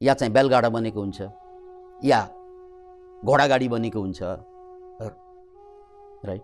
या 0.00 0.14
चाहिँ 0.14 0.32
बेलगाडा 0.32 0.68
बनेको 0.76 1.00
हुन्छ 1.00 1.20
या 2.04 2.20
घोडागाडी 3.24 3.68
बनेको 3.68 4.00
हुन्छ 4.00 4.20
राइट 6.28 6.42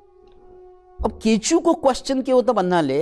अब 1.04 1.18
केचुको 1.22 1.74
क्वेसन 1.84 2.22
के 2.22 2.32
हो 2.32 2.40
त 2.42 2.50
भन्नाले 2.58 3.00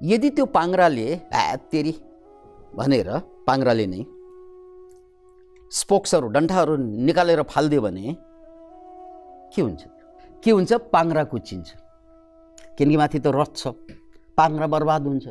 यदि 0.00 0.30
त्यो 0.36 0.46
पाङ्राले 0.56 1.08
तेरी 1.72 1.92
भनेर 2.76 3.08
पाङ्राले 3.46 3.86
नै 3.92 4.02
स्पोक्सहरू 5.72 6.28
डन्ठाहरू 6.34 6.76
निकालेर 7.08 7.42
फालिदियो 7.52 7.80
भने 7.82 8.16
के 9.54 9.62
हुन्छ? 9.62 9.82
के 10.42 10.50
हुन्छ? 10.50 10.72
पाङ्रा 10.94 11.24
कुचिन्छ 11.24 11.68
किनकि 12.80 12.96
माथि 12.96 13.18
त 13.20 13.28
रथ 13.28 13.52
छ 13.60 13.76
पाङ्रा 14.32 14.66
बर्बाद 14.72 15.04
हुन्छ। 15.04 15.26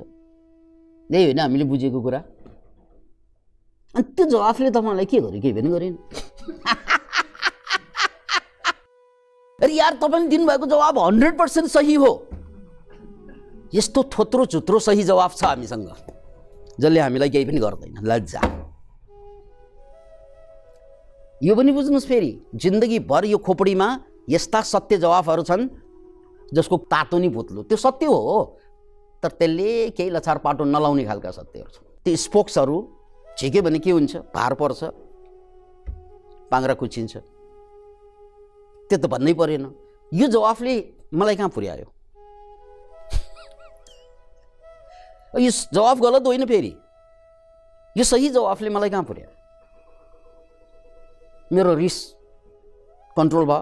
यही 1.10 1.24
होइन 1.34 1.40
हामीले 1.42 1.66
बुझेको 1.66 1.98
कुरा। 1.98 2.20
अनि 3.96 4.04
त्यो 4.14 4.26
जवाफले 4.30 4.70
तपाईँलाई 4.70 5.06
के 5.10 5.18
गर्यो? 5.18 5.42
केही 5.42 5.54
पनि 5.58 5.70
गरेन। 5.74 5.98
अरे 9.60 9.74
यार 9.74 9.94
तपाईँले 9.98 10.30
दिनुभएको 10.30 10.66
जवाब 10.70 11.00
हन्ड्रेड 11.00 11.34
पर्सेन्ट 11.38 11.68
सही 11.74 11.96
हो। 11.98 12.12
यस्तो 13.74 14.04
थोत्रो 14.14 14.46
चुत्रो 14.46 14.78
सही 14.80 15.04
जवाफ 15.10 15.34
छ 15.36 15.44
हामीसँग। 15.44 15.90
जसले 16.80 17.00
हामीलाई 17.00 17.30
केही 17.30 17.46
पनि 17.46 17.60
गर्दैन। 17.60 17.98
लज्जा। 18.06 18.42
यो 21.44 21.56
पनि 21.56 21.72
बुझ्नुहोस् 21.72 22.06
फेरि 22.06 22.32
जिन्दगीभर 22.56 23.26
यो 23.26 23.38
खोपडीमा 23.42 23.88
यस्ता 24.30 24.62
सत्य 24.62 24.98
जवाफहरू 24.98 25.44
छन् 25.44 25.89
जसको 26.54 26.78
तातो 26.92 27.18
नि 27.20 27.30
पुत्लो 27.30 27.64
त्यो 27.64 27.78
सत्य 27.78 28.06
हो 28.06 28.44
तर 29.24 29.32
त्यसले 29.40 29.90
केही 29.98 30.10
लछार 30.10 30.38
पाटो 30.38 30.64
नलाउने 30.64 31.04
खालका 31.06 31.32
सत्यहरू 31.32 31.70
छन्। 31.70 31.86
त्यो 32.06 32.16
स्पोक्सहरू 32.16 32.78
झिक्यो 33.40 33.62
भने 33.62 33.80
के 33.80 33.92
हुन्छ? 33.92 34.16
भार 34.36 34.54
पर्छ 34.54 34.84
पाङ्रा 36.52 36.74
कुचिन्छ। 36.74 37.14
त्यो 38.90 38.98
त 38.98 39.06
भन्नै 39.06 39.34
परेन। 39.34 39.64
यो 40.14 40.28
जवाफले 40.28 40.76
मलाई 41.14 41.36
कहाँ 41.36 41.50
पुर्यायो? 41.50 41.88
यो 45.46 45.52
जवाफ 45.74 45.98
गलत 46.00 46.24
होइन 46.26 46.46
फेरि। 46.46 46.74
यो 47.98 48.04
सही 48.04 48.30
जवाफले 48.30 48.70
मलाई 48.70 48.90
कहाँ 48.90 49.04
पुर्यायो? 49.04 49.32
मेरो 51.54 51.74
रिस 51.76 51.98
कन्ट्रोल 53.18 53.46
भयो। 53.46 53.62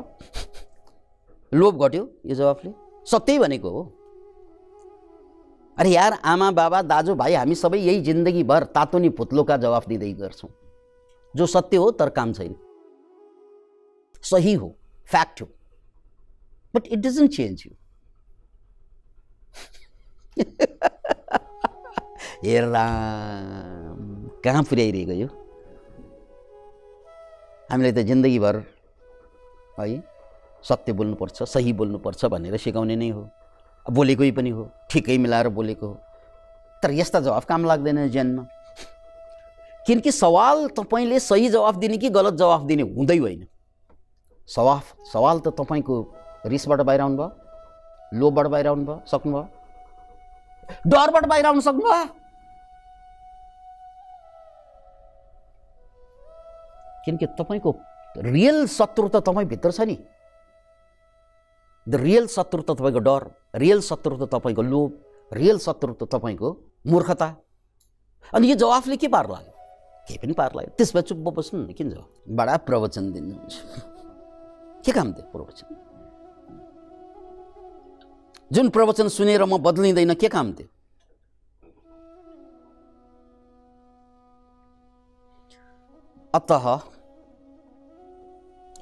लोभ 1.51 1.83
घट्यो 1.86 2.03
यो 2.25 2.36
जवाफले। 2.36 2.71
सत्यै 3.07 3.38
भनेको 3.39 3.69
हो। 3.69 3.83
अरे 5.77 5.89
यार 5.89 6.13
आमा 6.25 6.49
बाबा 6.51 6.81
दाजु 6.83 7.15
भाइ 7.15 7.33
हामी 7.33 7.55
सबै 7.55 7.79
यही 7.79 8.01
जिन्दगीभर 8.01 8.63
तातो 8.75 8.97
नि 8.99 9.10
फुत्लोका 9.17 9.57
जवाफ 9.57 9.88
दिँदै 9.88 10.12
गर्छौँ। 10.13 10.49
जो 11.33 11.45
सत्य 11.45 11.77
हो 11.77 11.91
तर 11.91 12.10
काम 12.10 12.33
छैन। 12.33 12.55
सही 14.23 14.53
हो 14.53 14.75
फ्याक्ट 15.10 15.41
हो। 15.41 15.47
But 16.73 16.88
it 16.88 16.99
doesn't 16.99 17.31
change 17.31 17.63
you 17.65 17.73
हेर 22.43 22.65
कहाँ 24.43 24.63
पुर्याइरहेको 24.63 25.12
यो? 25.12 25.27
हामीलाई 27.71 27.91
त 27.91 28.05
जिन्दगीभर 28.07 28.55
है 29.79 30.16
सत्य 30.63 30.93
बोल्नुपर्छ 30.93 31.43
सही 31.43 31.73
बोल्नुपर्छ 31.73 32.25
भनेर 32.25 32.57
सिकाउने 32.57 32.95
नै 32.95 33.09
हो। 33.09 33.29
बोलेकै 33.91 34.31
पनि 34.31 34.49
हो 34.49 34.69
ठिकै 34.89 35.17
मिलाएर 35.17 35.49
बोलेको 35.49 35.87
हो। 35.87 35.93
तर 36.83 36.91
यस्ता 36.91 37.19
जवाफ 37.19 37.45
काम 37.45 37.65
लाग्दैन 37.65 38.09
ज्यानमा। 38.09 38.43
किनकि 39.87 40.11
सवाल 40.11 40.67
तपाईँले 40.67 41.19
सही 41.19 41.49
जवाफ 41.49 41.75
दिने 41.75 41.97
कि 41.97 42.09
गलत 42.09 42.33
जवाफ 42.33 42.61
दिने 42.61 42.83
हुँदै 42.83 43.17
होइन। 43.17 43.47
सवाफ 44.47 44.93
सवाल 45.13 45.39
त 45.39 45.47
तपाईँको 45.47 45.95
रिसबाट 46.45 46.81
बाहिर 46.81 47.01
आउनु 47.01 47.17
भयो 47.17 48.19
लोभबाट 48.19 48.47
बाहिर 48.47 48.67
आउनु 48.67 48.85
भयो 48.85 49.01
सक्नुभयो। 49.07 49.47
डरबाट 50.87 51.25
बाहिर 51.25 51.45
आउनु 51.45 51.61
सक्नुभयो। 51.61 52.05
किनकि 57.05 57.25
तपाईँको 57.25 57.71
रियल 58.17 58.67
शत्रु 58.67 59.07
त 59.07 59.15
तपाईँभित्र 59.23 59.71
छ 59.71 59.81
नि। 59.81 59.97
द 61.88 61.95
रियल 61.95 62.28
शत्रु 62.28 62.62
त 62.62 62.76
तपाईँको 62.76 63.00
डर 63.00 63.23
रियल 63.56 63.82
शत्रु 63.82 64.15
त 64.19 64.23
तपाईँको 64.28 64.62
लोभ 64.62 64.89
रियल 65.32 65.58
शत्रु 65.58 65.93
त 65.95 66.04
तपाईँको 66.04 66.50
मूर्खता। 66.88 67.28
अनि 68.34 68.47
यो 68.47 68.56
जवाफले 68.56 68.97
के 68.97 69.08
पार 69.08 69.26
लाग्यो? 69.32 69.54
केही 70.08 70.19
पनि 70.19 70.34
पार 70.36 70.52
लाग्यो। 70.56 70.71
त्यसमा 70.78 71.02
चुप्प 71.08 71.28
बस्नु 71.32 71.60
न 71.63 71.71
किन 71.71 71.89
जवाफ? 71.91 72.10
बडा 72.28 72.56
प्रवचन 72.67 73.12
दिनुहुन्छ। 73.12 73.56
के 74.84 74.91
काम 74.91 75.08
थियो 75.13 75.26
प्रवचन? 75.32 75.67
जुन 78.52 78.69
प्रवचन 78.69 79.08
सुनेर 79.08 79.43
म 79.43 79.58
बदलिँदैन 79.60 80.13
के 80.15 80.28
काम 80.28 80.47
थियो? 80.56 80.67
अत 86.36 86.52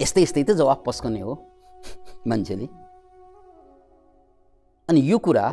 यस्तै 0.01 0.21
यस्तै 0.21 0.43
त 0.43 0.51
जवाफ 0.57 0.81
पस्कने 0.85 1.21
हो 1.21 1.33
मान्छेले। 2.27 2.84
अनि 4.89 5.01
यो 5.01 5.17
कुरा 5.17 5.45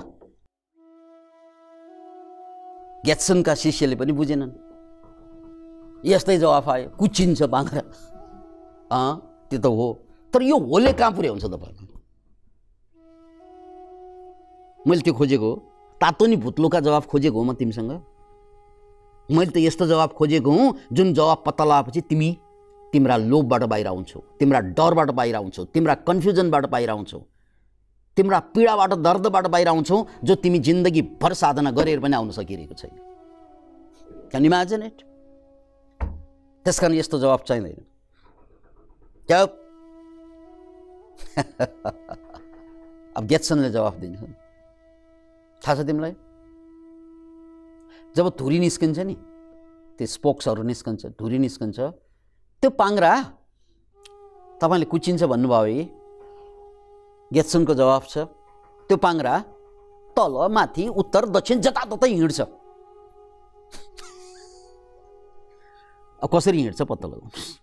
ग्याट्सनका 3.05 3.55
शिष्यले 3.55 3.97
पनि 3.97 4.13
बुझेनन्। 4.13 4.51
यस्तै 6.05 6.37
जवाफ 6.39 6.69
आयो 6.69 6.89
कुचिन्छ 6.99 7.43
बाँग्रा। 7.43 7.83
अँ 8.93 9.13
त्यो 9.51 9.59
त 9.59 9.67
हो। 9.67 9.89
तर 10.35 10.43
यो 10.43 10.57
होले 10.59 10.93
कहाँ 10.93 11.13
पुर्याउँछ 11.13 11.45
तपाईँलाई 11.45 11.87
मैले 14.87 15.03
त्यो 15.03 15.15
खोजेको 15.15 15.49
हो। 15.49 15.57
तातो 16.01 16.27
नि 16.27 16.37
भुत्लोका 16.37 16.81
जवाफ 16.81 17.07
खोजेको 17.09 17.39
हो 17.39 17.45
म 17.45 17.53
तिमीसँग। 17.55 17.93
मैले 19.29 19.51
त 19.51 19.57
यस्तो 19.57 19.87
जवाब 19.87 20.13
खोजेको 20.13 20.51
हुँ 20.51 20.77
जुन 20.93 21.15
जवाब 21.15 21.43
पत्ता 21.47 21.65
लगाएपछि 21.65 22.01
तिमी 22.05 22.31
तिम्रा 22.93 23.17
लोभबाट 23.17 23.63
बाहिर 23.65 23.87
आउँछौ 23.89 24.21
तिम्रा 24.39 24.61
डरबाट 24.77 25.11
बाहिर 25.11 25.37
आउँछौ 25.37 25.65
तिम्रा 25.65 25.95
कन्फ्युजनबाट 26.05 26.67
बाहिर 26.69 26.91
आउँछौ। 26.91 27.21
तिम्रा 28.17 28.39
पीडाबाट 28.55 28.93
दर्दबाट 29.01 29.47
बाहिर 29.47 29.69
आउँछौ 29.69 29.99
जो 30.25 30.35
तिमी 30.35 30.59
जिन्दगीभर 30.59 31.33
साधना 31.33 31.71
गरेर 31.71 32.01
पनि 32.01 32.15
आउन 32.17 32.31
सकिरहेको 32.31 32.75
छैन। 32.75 32.95
क्यान 34.31 34.45
इमेजिन 34.45 34.83
इट 34.83 34.99
त्यस 36.67 36.77
कारण 36.81 36.95
यस्तो 36.95 37.19
जवाब 37.19 37.41
चाहिँदैन। 37.49 37.81
क्या 39.29 39.41
अब 43.17 43.23
गेट्सनले 43.27 43.71
जवाफ 43.71 43.95
दिन्छ। 43.97 44.21
थाहा 45.63 45.75
छ 45.75 45.87
तिमीलाई? 45.87 46.15
जब 48.17 48.29
धुरी 48.39 48.59
निस्किन्छ 48.59 48.99
नि 48.99 49.15
त्यो 49.99 50.07
स्पोक्सहरू 50.07 50.63
निस्कन्छ 50.63 51.07
धुरी 51.17 51.39
निस्कन्छ 51.39 51.79
त्यो 52.63 52.71
पाङ्रा 52.77 53.13
तपाईँले 54.61 54.87
कुचिन्छ 54.93 55.23
भन्नुभयो 55.25 56.02
है 57.33 57.35
गेट्सनको 57.35 57.75
जवाफ 57.75 58.05
छ। 58.09 58.29
त्यो 58.91 58.97
पाङ्रा 58.97 59.35
तल 60.17 60.35
माथि 60.53 60.85
उत्तर 60.89 61.23
दक्षिण 61.33 61.61
जताततै 61.65 62.11
हिँड्छ। 62.13 62.41
अब 66.23 66.29
कसरी 66.29 66.63
हिँड्छ 66.63 66.83
पत्ता 66.83 67.09
लगाउनुहोस् 67.09 67.61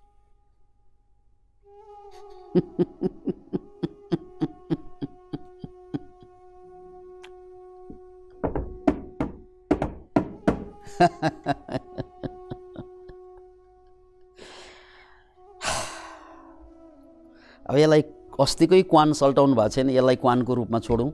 अब 17.69 17.77
यसलाई 17.77 18.01
अस्तिकै 18.39 18.81
क्वान 18.91 19.13
सल्टाउनु 19.13 19.55
भएको 19.55 19.69
छैन 19.75 19.89
यसलाई 19.89 20.15
क्वानको 20.15 20.51
रूपमा 20.55 20.79
छोडौँ। 20.79 21.11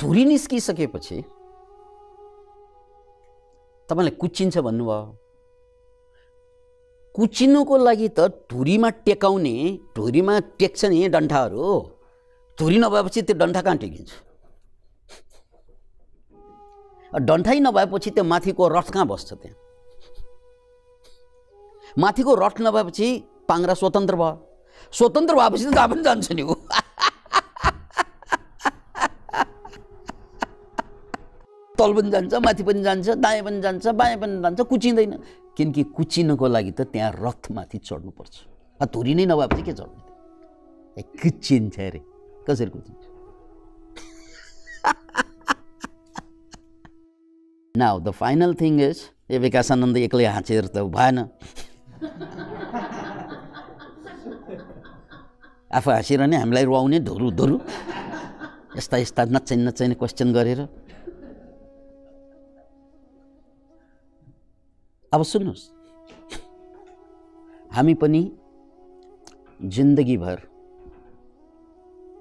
धुरी 0.00 0.24
निस्किसकेपछि 0.24 1.18
तपाईँले 3.88 4.12
कुचिन्छ 4.22 4.58
भन्नुभयो। 4.58 5.00
कुचिनुको 7.14 7.76
लागि 7.76 8.08
त 8.08 8.20
धुरीमा 8.50 8.88
टेकाउने 9.04 9.56
धुरीमा 9.96 10.34
टेक्छ 10.58 10.80
नि 10.84 11.08
डन्ठाहरू। 11.14 11.66
धुरी 12.58 12.78
नभएपछि 12.78 13.20
त्यो 13.22 13.36
डन्ठा 13.36 13.60
कहाँ 13.62 13.76
टेकिन्छ? 13.84 14.10
डन्ठै 17.12 17.58
नभएपछि 17.60 18.10
त्यो 18.10 18.24
माथिको 18.24 18.68
रथ 18.68 18.88
कहाँ 18.92 19.06
बस्छ 19.06 19.32
त्यहाँ? 19.32 19.56
माथिको 21.98 22.34
रथ 22.34 22.56
नभएपछि 22.60 23.08
पाङ्रा 23.48 23.74
स्वतन्त्र 23.74 24.16
भयो। 24.16 24.36
स्वतन्त्र 24.92 25.34
भएपछि 25.34 25.64
त 25.66 25.78
पनि 25.90 26.02
जान्छ 26.02 26.32
नि 26.32 26.42
ऊ 26.42 26.54
तल 31.78 31.92
पनि 31.92 32.10
जान्छ 32.10 32.34
माथि 32.44 32.62
पनि 32.62 32.82
जान्छ 32.82 33.08
दायाँ 33.18 33.44
पनि 33.44 33.60
जान्छ 33.60 33.86
बायाँ 33.98 34.18
पनि 34.22 34.40
जान्छ 34.42 34.60
कुचिँदैन। 34.70 35.12
किनकि 35.56 35.82
कुचिनको 35.96 36.46
लागि 36.48 36.72
त 36.72 36.80
त्यहाँ 36.92 37.12
रथमाथि 37.12 37.78
चढ्नुपर्छ। 37.78 38.34
धुरी 38.92 39.14
नै 39.14 39.24
नभएपछि 39.26 39.62
के 39.62 39.72
चढ्ने? 39.72 40.00
कुचिन्छ 41.22 41.76
अरे। 41.80 42.00
कसरी 42.48 42.70
कुचिन्छ? 42.70 43.02
Now 47.74 48.00
the 48.00 48.10
final 48.10 48.54
thing 48.60 48.80
is 48.80 48.98
a 49.30 49.38
Vikasananda 49.38 49.96
एक्लै 49.96 50.24
हाँचेर 50.24 50.66
त 50.66 50.76
भएन। 50.92 51.18
आफू 55.72 55.90
हाँसिरहने 55.90 56.36
हामीलाई 56.36 56.64
रुवाउने 56.64 56.98
धुरु 57.00 57.30
धुरु। 57.30 57.56
यस्ता 58.76 58.96
यस्ता 58.96 59.24
नचाहिने 59.24 59.64
नचाहिने 59.66 59.94
क्वेसन 59.94 60.32
गरेर। 60.32 60.60
अब 65.12 65.22
सुन्नुहोस्। 65.22 65.64
हामी 67.74 67.94
पनि 67.94 68.22
जिन्दगीभर 69.60 70.38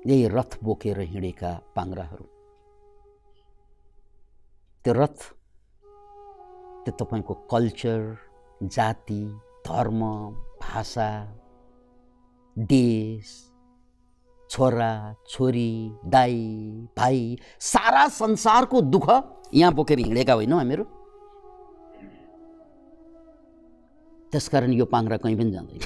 यही 0.07 0.27
रथ 0.27 0.51
बोकेर 0.63 0.99
हिँडेका 0.99 1.51
पाङ्राहरू। 1.75 2.25
त्यो 4.85 4.93
रथ 4.93 5.17
त्यो 6.83 6.91
तपाईँको 6.99 7.33
कल्चर 7.51 7.99
जाति 8.61 9.21
धर्म 9.67 10.01
भाषा 10.61 11.09
देश 12.57 13.27
छोरा 14.49 14.91
छोरी 15.29 15.71
दाई 16.05 16.39
भाइ 16.97 17.37
सारा 17.59 18.07
संसारको 18.07 18.81
दुःख 18.81 19.07
यहाँ 19.53 19.73
बोकेर 19.73 19.99
हिँडेका 19.99 20.33
होइनौँ 20.33 20.57
हामीहरू। 20.57 20.83
त्यसकारण 24.31 24.73
यो 24.73 24.85
पाङ्रा 24.85 25.17
कहीँ 25.17 25.35
पनि 25.37 25.51
जाँदैन। 25.51 25.79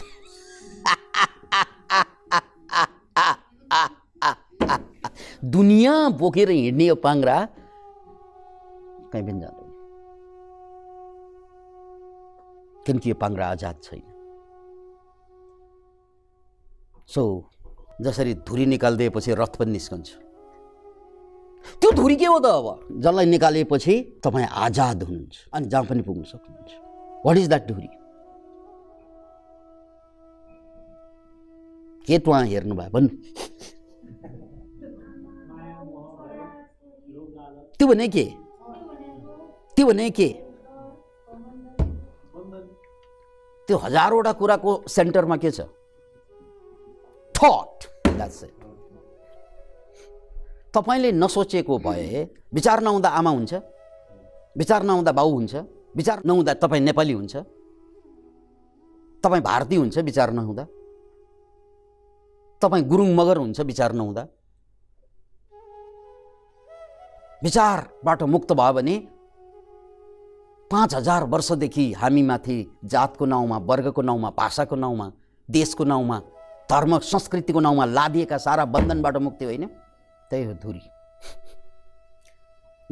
दुनियाँ 5.52 6.12
बोकेर 6.18 6.50
हिँड्ने 6.50 6.86
यो 6.86 6.96
पाङ्रा 7.06 7.38
कहीँ 9.14 9.24
पनि 9.24 9.40
जाँदैन। 9.40 9.65
किनकि 12.86 13.10
यो 13.10 13.16
आजाद 13.44 13.76
छैन? 13.84 14.02
सो 17.08 17.50
जसरी 18.02 18.34
धुरी 18.48 18.66
निकालिदिएपछि 18.66 19.34
रथ 19.34 19.58
पनि 19.60 19.72
निस्कन्छ। 19.72 20.10
त्यो 21.82 21.92
धुरी 21.92 22.16
के 22.16 22.26
हो 22.26 22.40
त 22.40 22.46
अब? 22.46 22.68
जसलाई 23.02 23.26
निकालिएपछि 23.26 24.22
तपाईँ 24.24 24.48
आजाद 24.48 25.04
हुनुहुन्छ 25.04 25.36
अनि 25.54 25.66
जहाँ 25.68 25.84
पनि 25.86 26.02
पुग्न 26.02 26.24
सक्नुहुन्छ। 26.24 26.72
वाट 27.26 27.38
इज 27.38 27.48
द्याट 27.48 27.68
धुरी? 27.68 27.90
के 32.08 32.20
त 32.20 32.28
उहाँ 32.28 32.46
हेर्नुभयो 32.46 32.90
भन्नु 32.94 33.10
त्यो 37.80 37.88
भने 37.88 38.08
के? 38.08 38.26
त्यो 39.76 39.86
भने 39.88 40.10
के? 40.10 40.45
त्यो 43.68 43.78
हजारवटा 43.86 44.32
कुराको 44.40 44.72
सेन्टरमा 44.96 45.36
के 45.44 45.52
छ? 45.52 45.62
थट 47.36 47.78
तपाईँले 50.76 51.12
नसोचेको 51.12 51.78
भए 51.86 52.24
विचार 52.54 52.80
नहुँदा 52.84 53.10
आमा 53.20 53.30
हुन्छ 53.38 53.54
विचार 54.58 54.84
नहुँदा 54.84 55.12
बाउ 55.12 55.30
हुन्छ 55.32 55.56
विचार 55.98 56.22
नहुँदा 56.26 56.54
तपाईँ 56.64 56.82
नेपाली 56.84 57.14
हुन्छ 57.14 57.36
तपाईँ 59.24 59.42
भारतीय 59.42 59.78
हुन्छ 59.80 59.98
विचार 60.10 60.32
नहुँदा 60.38 60.64
तपाईँ 62.62 62.84
गुरुङ 62.92 63.10
मगर 63.16 63.38
हुन्छ 63.38 63.60
विचार 63.72 63.92
नहुँदा 64.00 64.24
विचारबाट 67.44 68.24
मुक्त 68.36 68.52
भयो 68.60 68.74
भने 68.74 68.96
पाँच 70.72 70.96
हजार 70.96 71.24
वर्षदेखि 71.24 71.92
हामीमाथि 71.94 72.58
जातको 72.86 73.26
नाउँमा 73.26 73.58
वर्गको 73.58 74.02
नाउँमा 74.02 74.30
भाषाको 74.38 74.76
नाउँमा 74.76 75.12
देशको 75.50 75.84
नाउँमा 75.84 76.20
धर्म 76.70 76.98
संस्कृतिको 77.00 77.60
नाउँमा 77.60 77.86
लादिएका 77.86 78.38
सारा 78.38 78.66
बन्धनबाट 78.66 79.18
मुक्ति 79.18 79.46
होइन? 79.46 79.66
त्यही 80.32 80.46
हो 80.46 80.54
धुरी। 80.54 80.82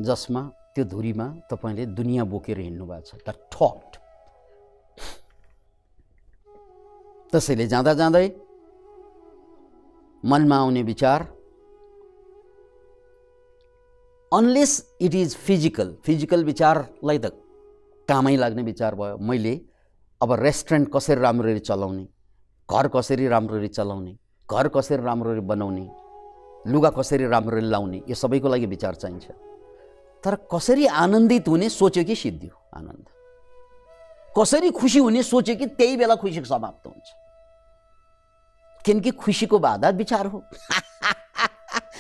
जसमा 0.04 0.42
त्यो 0.76 0.86
धुरीमा 0.86 1.26
तपाईँले 1.52 1.86
दुनियाँ 1.86 2.26
बोकेर 2.28 2.60
हिँड्नु 2.60 2.86
भएको 2.86 3.18
छ। 3.18 3.22
द 3.28 3.34
थट 3.54 3.98
त्यसैले 7.32 7.68
जाँदा 7.68 7.94
जाँदै 7.94 8.28
मनमा 10.24 10.58
आउने 10.58 10.84
विचार 10.84 11.28
unless 14.32 14.74
it 15.02 15.16
is 15.16 15.36
physical 15.36 15.96
physical 16.06 16.44
विचारलाई 16.44 17.18
त 17.18 17.34
कामै 18.08 18.36
लाग्ने 18.36 18.64
विचार 18.64 18.96
भयो। 18.96 19.18
मैले 19.18 19.54
अब 20.22 20.32
रेस्टुरेन्ट 20.40 20.90
कसरी 20.94 21.22
राम्ररी 21.22 21.60
चलाउने 21.60 22.06
घर 22.70 22.88
कसरी 22.88 23.28
राम्ररी 23.28 23.68
चलाउने 23.68 24.14
घर 24.50 24.68
कसरी 24.68 25.04
राम्ररी 25.04 25.40
बनाउने 25.42 25.86
लुगा 26.72 26.90
कसरी 26.90 27.26
राम्ररी 27.28 27.62
लाउने 27.62 28.02
यो 28.10 28.16
सबैको 28.16 28.48
लागि 28.48 28.66
विचार 28.66 28.96
चाहिन्छ। 28.96 29.26
तर 30.24 30.36
कसरी 30.52 30.86
आनन्दित 30.86 31.48
हुने 31.48 31.70
सोच्यो 31.70 32.04
कि 32.04 32.16
सिद्धियो 32.16 32.56
आनन्द। 32.78 33.06
कसरी 34.38 34.70
खुसी 34.72 35.00
हुने 35.00 35.24
सोच्यो 35.24 35.56
कि 35.56 35.66
त्यही 35.66 35.98
बेला 35.98 36.16
खुसी 36.16 36.44
समाप्त 36.46 36.88
हुन्छ। 36.88 37.08
किनकि 38.86 39.12
खुसीको 39.12 39.60
बाधा 39.60 39.90
विचार 39.90 40.26
हो। 40.28 40.44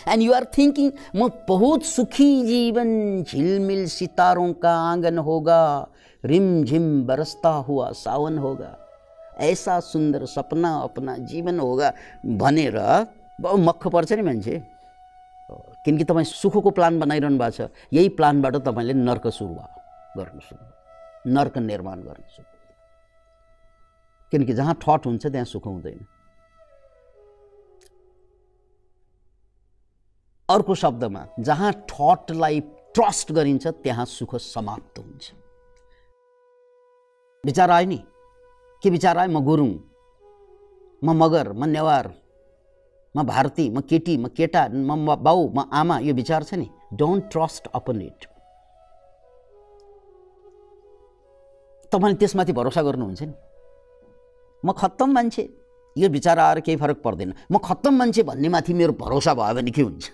एन्ड 0.07 0.21
यु 0.23 0.33
आर 0.33 0.45
थिङ्किङ 0.57 0.91
म 1.15 1.29
बहुत 1.47 1.83
सुखी 1.85 2.29
जीवन 2.45 3.23
झिलमिल 3.23 3.87
सितारों 3.87 4.53
का 4.53 4.73
आँगन 4.91 5.17
होगा। 5.17 5.87
रिमझिम 6.25 6.85
बरसता 7.05 7.49
हुआ 7.67 7.91
सावन 7.93 8.37
होगा। 8.37 8.71
ऐसा 9.41 9.79
सुन्दर 9.81 10.25
सपना 10.25 10.75
अपना 10.79 11.17
जीवन 11.29 11.59
होगा। 11.59 11.91
भनेर 12.37 12.77
मक्ख 13.41 13.87
पर्छ 13.87 14.11
नि 14.13 14.21
मान्छे। 14.21 14.61
किनकि 15.85 16.03
तपाईँ 16.03 16.25
सुखको 16.25 16.69
प्लान 16.71 16.99
बनाइरहनु 16.99 17.37
भएको 17.37 17.51
छ। 17.51 17.69
यही 17.93 18.09
प्लानबाट 18.15 18.55
तपाईँले 18.63 18.93
नर्क 18.93 19.27
सुरु 19.29 19.53
गर्नु 20.17 20.39
सुरु 20.39 21.31
नर्क 21.33 21.57
निर्माण 21.59 22.01
गर्नु 22.01 22.29
सुरु 22.29 22.51
किनकि 24.31 24.53
जहाँ 24.53 24.73
ठट 24.81 25.05
हुन्छ 25.05 25.27
त्यहाँ 25.27 25.45
सुख 25.45 25.65
हुँदैन। 25.65 25.99
अर्को 30.49 30.75
शब्दमा 30.75 31.25
जहाँ 31.39 31.71
ठटलाई 31.89 32.59
ट्रस्ट 32.95 33.31
गरिन्छ 33.31 33.67
त्यहाँ 33.67 34.05
सुख 34.07 34.35
समाप्त 34.37 34.99
हुन्छ। 34.99 35.31
विचार 37.43 37.69
आयो 37.69 37.87
नि 37.87 37.97
के 38.83 38.89
विचार 38.89 39.17
आयो 39.17 39.31
म 39.31 39.39
गुरुङ 39.43 39.71
म 41.01 41.11
मगर 41.21 41.51
म 41.51 41.63
नेवार 41.67 42.07
म 43.15 43.23
भारती 43.27 43.69
म 43.69 43.79
केटी 43.89 44.15
म 44.17 44.27
केटा 44.31 44.67
म 44.71 45.15
बाउ 45.23 45.39
म 45.51 45.67
आमा 45.71 45.97
यो 45.99 46.13
विचार 46.15 46.43
छ 46.43 46.53
नि 46.55 46.67
डोन्ट 46.95 47.23
ट्रस्ट 47.31 47.67
अपन 47.75 48.01
इट 48.01 48.27
तपाईँले 51.91 52.17
त्यसमाथि 52.19 52.53
भरोसा 52.59 52.81
गर्नुहुन्छ 52.81 53.21
नि 53.21 53.33
म 54.63 54.71
खत्तम 54.71 55.11
मान्छे 55.11 55.43
यो 55.95 56.09
विचार 56.09 56.39
आएर 56.39 56.59
केही 56.65 56.77
फरक 56.79 57.01
पर्दैन 57.03 57.33
म 57.51 57.59
खत्तम 57.59 57.97
मान्छे 57.99 58.23
भन्ने 58.23 58.49
माथि 58.55 58.73
मेरो 58.73 58.93
भरोसा 59.03 59.33
भयो 59.33 59.55
भने 59.55 59.71
के 59.71 59.81
हुन्छ 59.81 60.05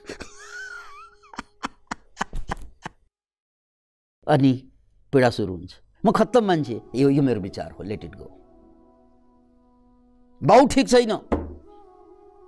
अनि 4.27 4.51
पीडा 5.13 5.29
सुरु 5.37 5.53
हुन्छ 5.53 5.88
म 6.03 6.12
खत्तम 6.12 6.43
मान्छे। 6.45 6.81
यो 6.95 7.09
यो 7.09 7.21
मेरो 7.21 7.41
विचार 7.41 7.71
हो 7.71 7.83
लेट 7.83 8.03
इट 8.05 8.15
गो 8.15 8.29
बाउ 10.41 10.67
ठिक 10.67 10.88
छैन। 10.88 11.12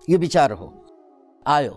यो 0.07 0.17
विचार 0.17 0.51
हो। 0.51 0.73
आयो। 1.45 1.73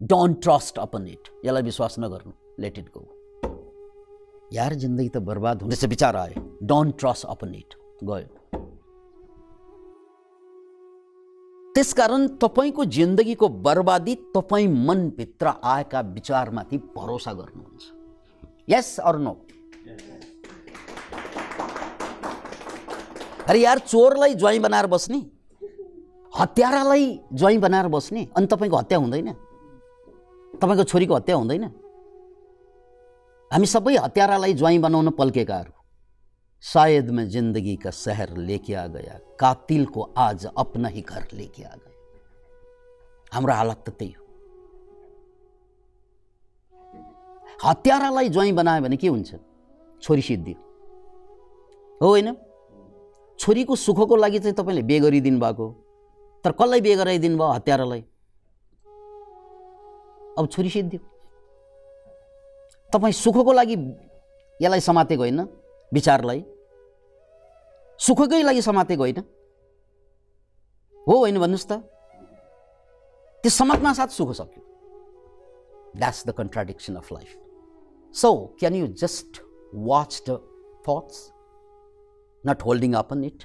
डोन्ट 0.00 0.42
ट्रस्ट 0.42 0.78
अपन 0.78 1.06
इट 1.08 1.28
यसलाई 1.44 1.62
विश्वास 1.62 1.96
नगर्नु। 1.98 2.32
लेट 2.62 2.78
इट 2.78 2.88
गो 2.96 3.02
यार 4.52 4.74
जिन्दगी 4.74 5.08
त 5.08 5.16
बर्बाद 5.26 5.62
हुँदैछ 5.62 5.84
विचार 5.84 6.16
आयो। 6.16 6.42
डोन्ट 6.62 6.98
ट्रस्ट 6.98 7.26
अपन 7.26 7.54
इट 7.54 7.74
गयो। 8.04 8.28
त्यसकारण 11.74 12.26
तपाईँको 12.42 12.84
जिन्दगीको 12.90 13.48
बर्बादी 13.64 14.14
तपाईँ 14.34 14.68
मनभित्र 14.86 15.52
आएका 15.64 16.00
विचारमाथि 16.00 16.78
भरोसा 16.96 17.32
गर्नुहुन्छ। 17.32 17.82
यस 18.68 18.98
अर 19.00 19.18
नो 19.18 19.32
अरे 23.48 23.60
यार 23.60 23.78
चोरलाई 23.78 24.34
ज्वाइँ 24.34 24.58
बनाएर 24.58 24.86
बस्ने? 24.86 25.18
हत्यारालाई 26.38 27.20
ज्वाइँ 27.32 27.58
बनाएर 27.58 27.88
बस्ने? 27.88 28.28
अनि 28.36 28.46
तपाईँको 28.46 28.76
हत्या 28.76 28.98
हुँदैन? 28.98 29.32
तपाईँको 30.62 30.84
छोरीको 30.84 31.14
हत्या 31.14 31.36
हुँदैन? 31.36 31.64
हामी 33.52 33.66
सबै 33.66 33.96
हत्यारालाई 33.96 34.54
ज्वाइँ 34.54 34.78
बनाउन 34.78 35.10
पल्केकाहरू 35.10 35.72
शायद 36.62 37.10
मैं 37.10 37.28
जिंदगी 37.28 37.76
का 37.76 37.90
शहर 37.90 38.36
लेके 38.36 38.74
आ 38.74 38.86
गया 38.86 39.18
कातिल 39.40 39.86
को 39.86 40.14
आज 40.16 40.46
अपना 40.58 40.88
ही 40.88 41.00
घर 41.00 41.22
आ 41.22 41.76
गया। 41.76 41.76
हाम्रो 43.32 43.52
हालत 43.52 43.84
त 43.86 43.90
त्यही 43.90 44.12
हो। 44.12 44.24
हत्यारालाई 47.64 48.28
ज्वाइँ 48.28 48.52
बनायो 48.52 48.82
भने 48.82 48.96
के 48.96 49.08
हुन्छ? 49.08 49.34
छोरी 50.02 50.22
सिद्धि 50.22 50.52
हो 52.02 52.08
होइन? 52.08 52.36
छोरीको 53.46 53.76
सुखको 53.76 54.16
लागि 54.16 54.38
चाहिँ 54.38 54.54
तपाईँले 54.58 54.82
बिहे 54.82 55.00
गरिदिनु 55.00 55.38
भएको 55.38 55.66
तर 56.44 56.50
कसलाई 56.50 56.80
बिहे 56.80 56.96
गराइदिनु 56.96 57.38
भयो 57.38 57.46
हत्यारालाई? 57.46 58.00
अब 60.38 60.48
छोरी 60.50 60.70
सिद्धियो। 60.70 61.00
तपाईँ 62.90 63.12
सुखको 63.12 63.52
लागि 63.52 63.76
यसलाई 64.62 64.80
समातेको 64.80 65.22
होइन 65.22 65.40
विचारलाई। 65.92 66.44
सुखकै 67.98 68.42
लागि 68.42 68.62
समातेको 68.62 69.02
होइन। 69.02 69.22
हो 71.08 71.14
होइन 71.14 71.38
भन्नुहोस् 71.38 71.68
त। 71.70 71.72
त्यो 73.42 73.50
समात्न 73.50 73.92
साथ 73.94 74.10
सुख 74.10 74.30
सक्यो। 74.32 74.62
That's 75.96 76.26
the 76.26 76.30
contradiction 76.34 76.96
of 76.96 77.12
life 77.12 77.30
so 78.14 78.28
can 78.58 78.74
you 78.74 78.86
just 78.86 79.42
watch 79.74 80.22
the 80.28 80.30
thoughts 80.82 81.35
not 82.46 82.62
holding 82.62 82.92
upon 82.94 83.24
it 83.24 83.44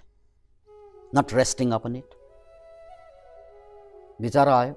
not 1.15 1.33
resting 1.33 1.71
upon 1.71 1.95
it 1.95 2.09
विचार 4.21 4.47
आयो 4.47 4.73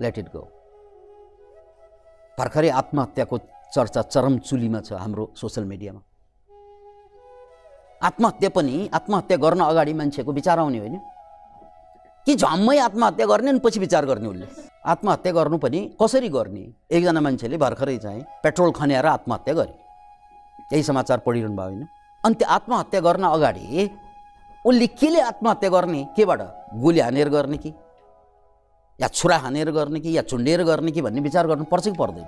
लेट 0.00 0.18
इट 0.18 0.28
गो 0.32 0.42
भर्खरै 2.38 2.68
आत्महत्याको 2.80 3.38
चर्चा 3.74 4.02
चरम 4.02 4.38
चुलीमा 4.38 4.80
छ 4.80 4.92
हाम्रो 4.92 5.24
सोसियल 5.36 5.66
मिडियामा। 5.66 6.00
आत्महत्या 8.02 8.50
पनि 8.50 8.76
आत्महत्या 8.94 9.36
गर्न 9.36 9.60
अगाडि 9.60 9.92
मान्छेको 9.92 10.32
विचार 10.32 10.58
आउने 10.58 10.78
होइन। 10.78 10.96
कि 12.26 12.34
झम्मै 12.34 12.78
आत्महत्या 12.78 13.26
गर्ने 13.26 13.50
अनि 13.50 13.60
पछि 13.64 13.78
विचार 13.80 14.04
गर्ने 14.04 14.28
उसले? 14.28 14.46
आत्महत्या 14.84 15.32
गर्नु 15.32 15.58
पनि 15.58 15.80
कसरी 16.02 16.28
गर्ने? 16.28 16.64
एकजना 16.90 17.20
मान्छेले 17.20 17.56
भर्खरै 17.56 17.96
चाहिँ 17.98 18.22
पेट्रोल 18.42 18.70
खन्याएर 18.72 19.06
आत्महत्या 19.06 19.54
गरे। 19.54 19.74
यही 20.72 20.82
समाचार 20.82 21.18
पढिरहनु 21.26 21.56
भयो 21.56 21.66
होइन। 21.66 21.86
अनि 22.24 22.34
त्यो 22.34 22.48
आत्महत्या 22.48 23.00
गर्न 23.00 23.24
अगाडि 23.24 23.88
उसले 24.66 24.86
केले 24.86 25.20
आत्महत्या 25.20 25.70
गर्ने? 25.70 26.04
केबाट? 26.16 26.40
गोली 26.74 27.00
हानेर 27.00 27.28
गर्ने 27.28 27.56
कि? 27.56 27.72
या 29.00 29.08
छुरा 29.08 29.36
हानेर 29.36 29.70
गर्ने 29.70 30.00
कि? 30.00 30.16
या 30.16 30.22
चुन्डेर 30.22 30.62
गर्ने 30.62 30.92
कि 30.92 31.02
भन्ने 31.02 31.20
विचार 31.20 31.46
गर्नु 31.46 31.64
पर्छ 31.64 31.84
कि 31.84 31.96
पर्दैन? 31.96 32.24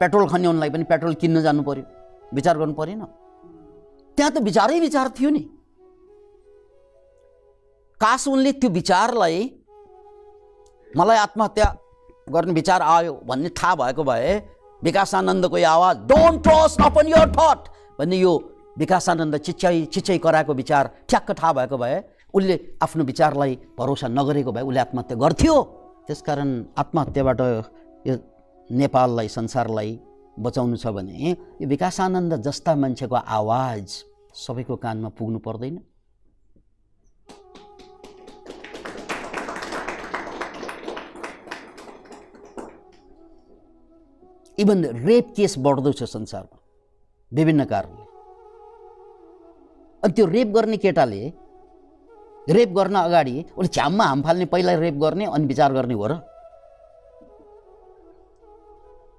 पेट्रोल 0.00 0.28
खन्याउनलाई 0.28 0.70
पनि 0.70 0.84
पेट्रोल 0.84 1.14
किन्न 1.14 1.42
जानु 1.42 1.62
पर्यो। 1.62 1.84
विचार 2.34 2.58
गर्नु 2.58 2.74
परेन। 2.74 3.04
त्यहाँ 4.16 4.32
त 4.32 4.38
विचारै 4.38 4.80
विचार 4.80 5.08
थियो 5.08 5.30
नि। 5.30 5.40
कास 8.00 8.28
उनले 8.28 8.52
त्यो 8.52 8.70
विचारलाई 8.70 9.50
मलाई 10.96 11.16
आत्महत्या 11.16 11.76
गर्ने 12.28 12.52
विचार 12.52 12.82
आयो 12.82 13.12
भन्ने 13.26 13.48
थाहा 13.48 13.74
भएको 13.74 14.04
भए 14.04 14.42
विकासानन्दको 14.82 15.58
यो 15.58 15.68
आवाज 15.68 15.96
don't 15.96 16.42
trust 16.42 16.80
upon 16.82 17.06
your 17.08 17.28
thought 17.32 17.58
भन्ने 17.98 18.16
यो 18.16 18.49
विकासानन्द 18.78 19.36
चिच्याइ 19.36 19.84
चिच्याइ 19.92 20.18
कराएको 20.18 20.52
विचार 20.54 20.84
ठ्याक्क 21.08 21.30
थाहा 21.38 21.52
भएको 21.52 21.76
भए 21.78 21.96
उसले 22.34 22.58
आफ्नो 22.82 23.04
विचारलाई 23.04 23.58
भरोसा 23.78 24.08
नगरेको 24.08 24.52
भए 24.52 24.62
उसले 24.62 24.80
आत्महत्या 24.80 25.16
गर्थ्यो। 25.18 25.54
त्यसकारण 26.06 26.50
आत्महत्याबाट 26.78 27.40
यो 28.06 28.14
नेपाललाई 28.70 29.28
संसारलाई 29.28 29.98
बचाउनु 30.38 30.76
छ 30.76 30.86
भने 30.96 31.36
यो 31.60 31.66
विकासानन्द 31.68 32.34
जस्ता 32.46 32.74
मान्छेको 32.74 33.16
आवाज 33.16 33.86
सबैको 34.36 34.76
कानमा 34.76 35.08
पुग्नु 35.18 35.38
पर्दैन। 35.38 35.78
इभन 44.58 44.84
रेप 45.04 45.26
केस 45.36 45.54
बढ्दो 45.58 45.92
छ 45.92 46.02
संसारमा। 46.04 46.56
विभिन्न 47.32 47.64
कारणले 47.64 47.99
अनि 50.02 50.12
त्यो 50.12 50.26
रेप 50.26 50.48
गर्ने 50.48 50.76
केटाले 50.76 51.22
रेप 52.48 52.70
गर्न 52.76 52.96
अगाडि 52.96 53.34
उसले 53.56 53.68
छ्याममा 53.68 54.04
हाम 54.04 54.22
फाल्ने 54.22 54.46
पहिला 54.52 54.74
रेप 54.78 54.94
गर्ने 55.02 55.24
अनि 55.26 55.46
विचार 55.46 55.72
गर्ने 55.72 55.94
हो 55.94 56.06
र। 56.06 56.12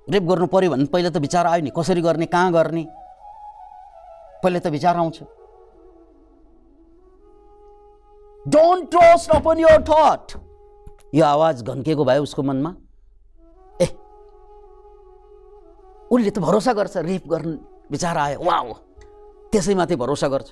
रेप 0.08 0.24
गर्नु 0.24 0.48
पऱ्यो 0.48 0.70
भने 0.72 0.86
पहिला 0.92 1.10
त 1.10 1.18
विचार 1.22 1.46
आयो 1.48 1.62
नि 1.64 1.72
कसरी 1.72 2.02
गर्ने 2.02 2.26
कहाँ 2.26 2.52
गर्ने? 2.52 2.84
पहिला 4.44 4.60
त 4.60 4.68
विचार 4.68 4.96
आउँछ। 4.98 5.18
Don't 8.46 8.90
trust 8.92 9.32
upon 9.32 9.60
your 9.60 9.82
thought 9.86 10.26
यो 11.14 11.26
आवाज 11.26 11.64
घन्किएको 11.64 12.04
भए 12.06 12.18
उसको 12.26 12.42
मनमा। 12.44 12.72
ए 13.82 13.88
उसले 16.12 16.32
त 16.32 16.40
भरोसा 16.42 16.74
गर्छ 16.74 16.98
रेप 16.98 17.28
गर्ने 17.30 17.56
विचार 17.92 18.18
आयो। 18.18 18.40
वा 18.42 18.58
त्यसैमाथि 19.54 19.96
भरोसा 19.96 20.28
गर्छ। 20.28 20.50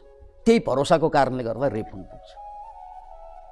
त्यही 0.49 0.59
भरोसाको 0.65 1.09
कारणले 1.13 1.43
गर्दा 1.43 1.67
रेप 1.69 1.89
हुन 1.93 2.03
पुग्छ 2.09 2.29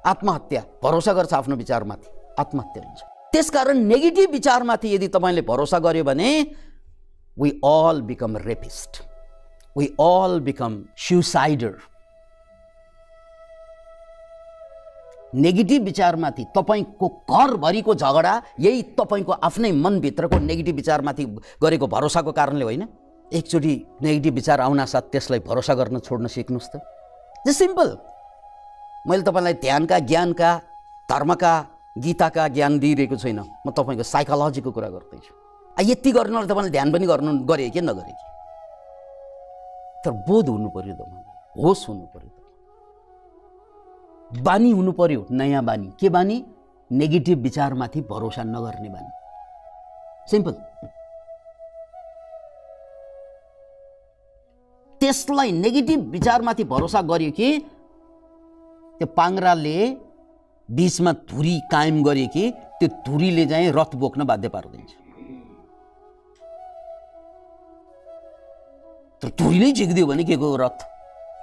आत्महत्या 0.10 0.62
भरोसा 0.84 1.14
गर्छ 1.14 1.34
आफ्नो 1.34 1.56
विचारमाथि 1.56 2.10
आत्महत्या 2.42 2.84
हुन्छ। 2.84 3.02
त्यसकारण 3.34 3.78
नेगेटिभ 3.88 4.32
विचारमाथि 4.32 4.94
यदि 4.94 5.08
तपाईँले 5.14 5.42
भरोसा 5.46 5.80
गर्यो 5.86 6.04
भने 6.04 6.30
we 7.38 7.50
all 7.66 8.02
become 8.02 8.38
rapist 8.46 9.02
we 9.76 9.86
all 10.00 10.40
become 10.50 10.82
suicider 10.98 11.74
negative 15.38 15.84
विचारमाथि 15.84 16.44
तपाईँको 16.56 17.08
घरभरिको 17.30 17.94
झगडा 17.94 18.40
यही 18.60 18.82
तपाईँको 18.98 19.32
आफ्नै 19.48 19.72
मनभित्रको 19.86 20.40
नेगेटिभ 20.40 20.76
विचारमाथि 20.76 21.26
गरेको 21.62 21.88
भरोसाको 21.88 22.32
कारणले 22.32 22.66
होइन। 22.66 22.88
एकचोटि 23.34 23.74
नेगेटिभ 24.02 24.34
विचार 24.34 24.60
आउनासाथ 24.60 25.02
त्यसलाई 25.12 25.40
भरोसा 25.40 25.74
गर्न 25.74 26.00
छोड्न 26.00 26.28
सिक्नुहोस् 26.28 26.70
त। 26.72 26.76
जस्ट 27.46 27.60
सिम्पल 27.60 27.90
मैले 29.08 29.24
तपाईँलाई 29.24 29.54
ध्यानका 29.54 29.98
ज्ञानका 30.00 30.50
धर्मका 31.10 31.54
गीताका 31.98 32.48
ज्ञान 32.48 32.80
दिइरहेको 32.80 33.16
छैन। 33.16 33.40
म 33.40 33.72
तपाईँको 33.72 34.04
साइकोलोजीको 34.04 34.72
कुरा 34.72 34.90
गर्दैछु 34.90 35.32
यति 35.78 36.12
गर्नुलाई 36.12 36.48
तपाईँले 36.48 36.72
ध्यान 36.72 36.92
पनि 36.92 37.06
गर्नु 37.08 37.32
गरे 37.46 37.70
कि 37.70 37.82
नगरे 37.82 38.12
कि? 38.12 38.26
तर 40.04 40.12
बोध 40.28 40.48
हुनु 40.50 40.70
पऱ्यो 40.70 40.94
तपाईँलाई 40.96 41.24
होस 41.56 41.86
हुनु 41.90 42.06
पऱ्यो 42.13 42.32
बानी 44.44 44.72
हुनु 44.72 44.92
पर्यो 44.92 45.26
नयाँ 45.32 45.63
बानी। 45.63 45.88
के 46.00 46.10
बानी? 46.10 46.38
नेगेटिभ 46.92 47.38
विचारमाथि 47.40 48.02
भरोसा 48.02 48.44
नगर्ने 48.44 48.90
बानी। 48.90 49.12
सिम्पल 50.32 50.54
त्यसलाई 55.02 55.52
नेगेटिभ 55.64 56.00
विचारमाथि 56.12 56.64
भरोसा 56.74 57.02
गर्यो 57.12 57.32
कि 57.32 57.50
त्यो 59.00 59.08
पाङ्राले 59.18 59.78
बिचमा 60.70 61.12
धुरी 61.30 61.56
कायम 61.72 62.04
गरे 62.04 62.26
कि 62.36 62.44
त्यो 62.80 62.88
धुरीले 63.06 63.46
चाहिँ 63.52 63.72
रथ 63.78 63.92
बोक्न 63.96 64.24
बाध्य 64.30 64.50
पारिदिन्छ 64.56 64.92
तर 69.22 69.30
धुरी 69.40 69.60
नै 69.60 69.72
झिकिदियो 69.74 70.06
भने 70.06 70.24
के 70.24 70.36
को 70.38 70.56
रथ? 70.62 70.78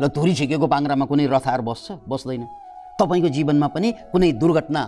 ल 0.02 0.06
धुरी 0.14 0.32
झिकेको 0.38 0.66
पाङ्रामा 0.66 1.04
कुनै 1.10 1.26
रथ 1.26 1.46
आएर 1.50 1.60
बस्छ? 1.66 1.86
बस्दैन। 2.06 2.42
तपाईँको 2.98 3.28
जीवनमा 3.34 3.68
पनि 3.74 3.88
कुनै 4.12 4.30
दुर्घटना 4.38 4.82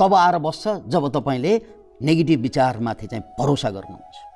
तब 0.00 0.14
आएर 0.14 0.36
बस्छ 0.40 0.88
जब 0.88 1.04
तपाईँले 1.16 1.52
नेगेटिभ 2.00 2.40
विचारमाथि 2.40 3.06
चाहिँ 3.06 3.24
भरोसा 3.38 3.70
गर्नुहुन्छ। 3.76 4.33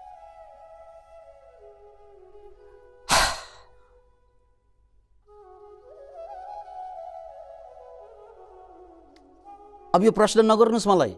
अब 9.99 10.05
यो 10.05 10.15
प्रश्न 10.15 10.47
नगर्नुहोस् 10.47 10.87
मलाई। 10.87 11.15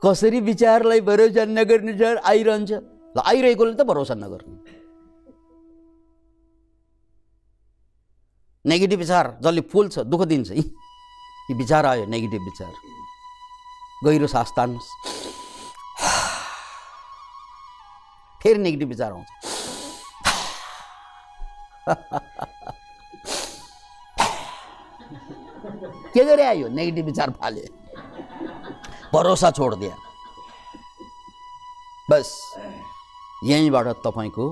कसरी 0.00 0.40
विचारलाई 0.40 1.00
भरोसा 1.04 1.44
नगर्नु 1.44 1.92
सर 1.92 2.24
आइरहन्छ? 2.24 2.72
ल 3.12 3.18
आइरहेकोले 3.20 3.76
त 3.76 3.84
भरोसा 3.84 4.16
नगर्नु। 4.16 4.54
नेगेटिभ 8.64 8.98
विचार 8.98 9.26
जसले 9.44 9.60
फुल्छ 9.68 10.08
दुःख 10.08 10.22
दिन्छ। 10.24 10.50
यी 10.56 11.52
विचार 11.52 11.84
आयो 11.86 12.08
नेगेटिभ 12.08 12.40
विचार। 12.40 12.72
गहिरो 14.08 14.26
सास 14.32 14.48
तान्नुहोस् 14.56 14.90
फेरि 18.40 18.58
नेगेटिभ 18.58 18.88
विचार 18.88 19.12
आउँछ। 19.12 19.28
के 26.14 26.24
गरे 26.24 26.44
आयो? 26.44 26.68
नेगेटिभ 26.68 27.04
विचार 27.04 27.30
फाले 27.30 27.81
भरोसा 29.12 29.50
छोडिदिया 29.50 29.96
बस 32.10 32.28
यहीँबाट 33.44 33.88
तपाईँको 34.04 34.46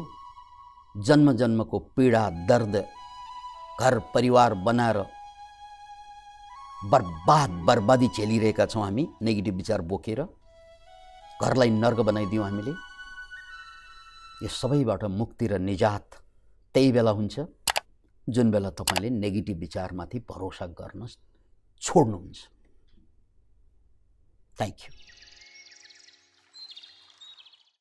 जन्म 0.95 1.33
जन्मको 1.41 1.79
पीडा 1.97 2.23
दर्द 2.49 2.77
घर 3.81 3.99
परिवार 4.15 4.55
बनाएर 4.67 4.99
बर्बाद 6.93 7.51
बर्बादी 7.67 8.09
झेलिरहेका 8.09 8.67
छौँ 8.67 8.83
हामी। 8.85 9.07
नेगेटिभ 9.23 9.55
विचार 9.57 9.81
बोकेर 9.89 10.21
घरलाई 11.41 11.71
नर्क 11.81 12.01
बनाइदियौँ 12.11 12.45
हामीले। 12.45 12.73
यो 14.43 14.49
सबैबाट 14.61 15.05
मुक्ति 15.17 15.47
र 15.47 15.59
निजात 15.59 16.07
त्यही 16.75 16.93
बेला 16.93 17.11
हुन्छ 17.11 17.41
जुन 18.27 18.51
बेला 18.51 18.71
तपाईँले 18.77 19.11
नेगेटिभ 19.11 19.59
विचारमाथि 19.59 20.19
भरोसा 20.31 20.67
गर्न 20.81 21.07
छोड्नुहुन्छ। 21.83 22.39
Thank 24.61 24.79
you 24.87 24.91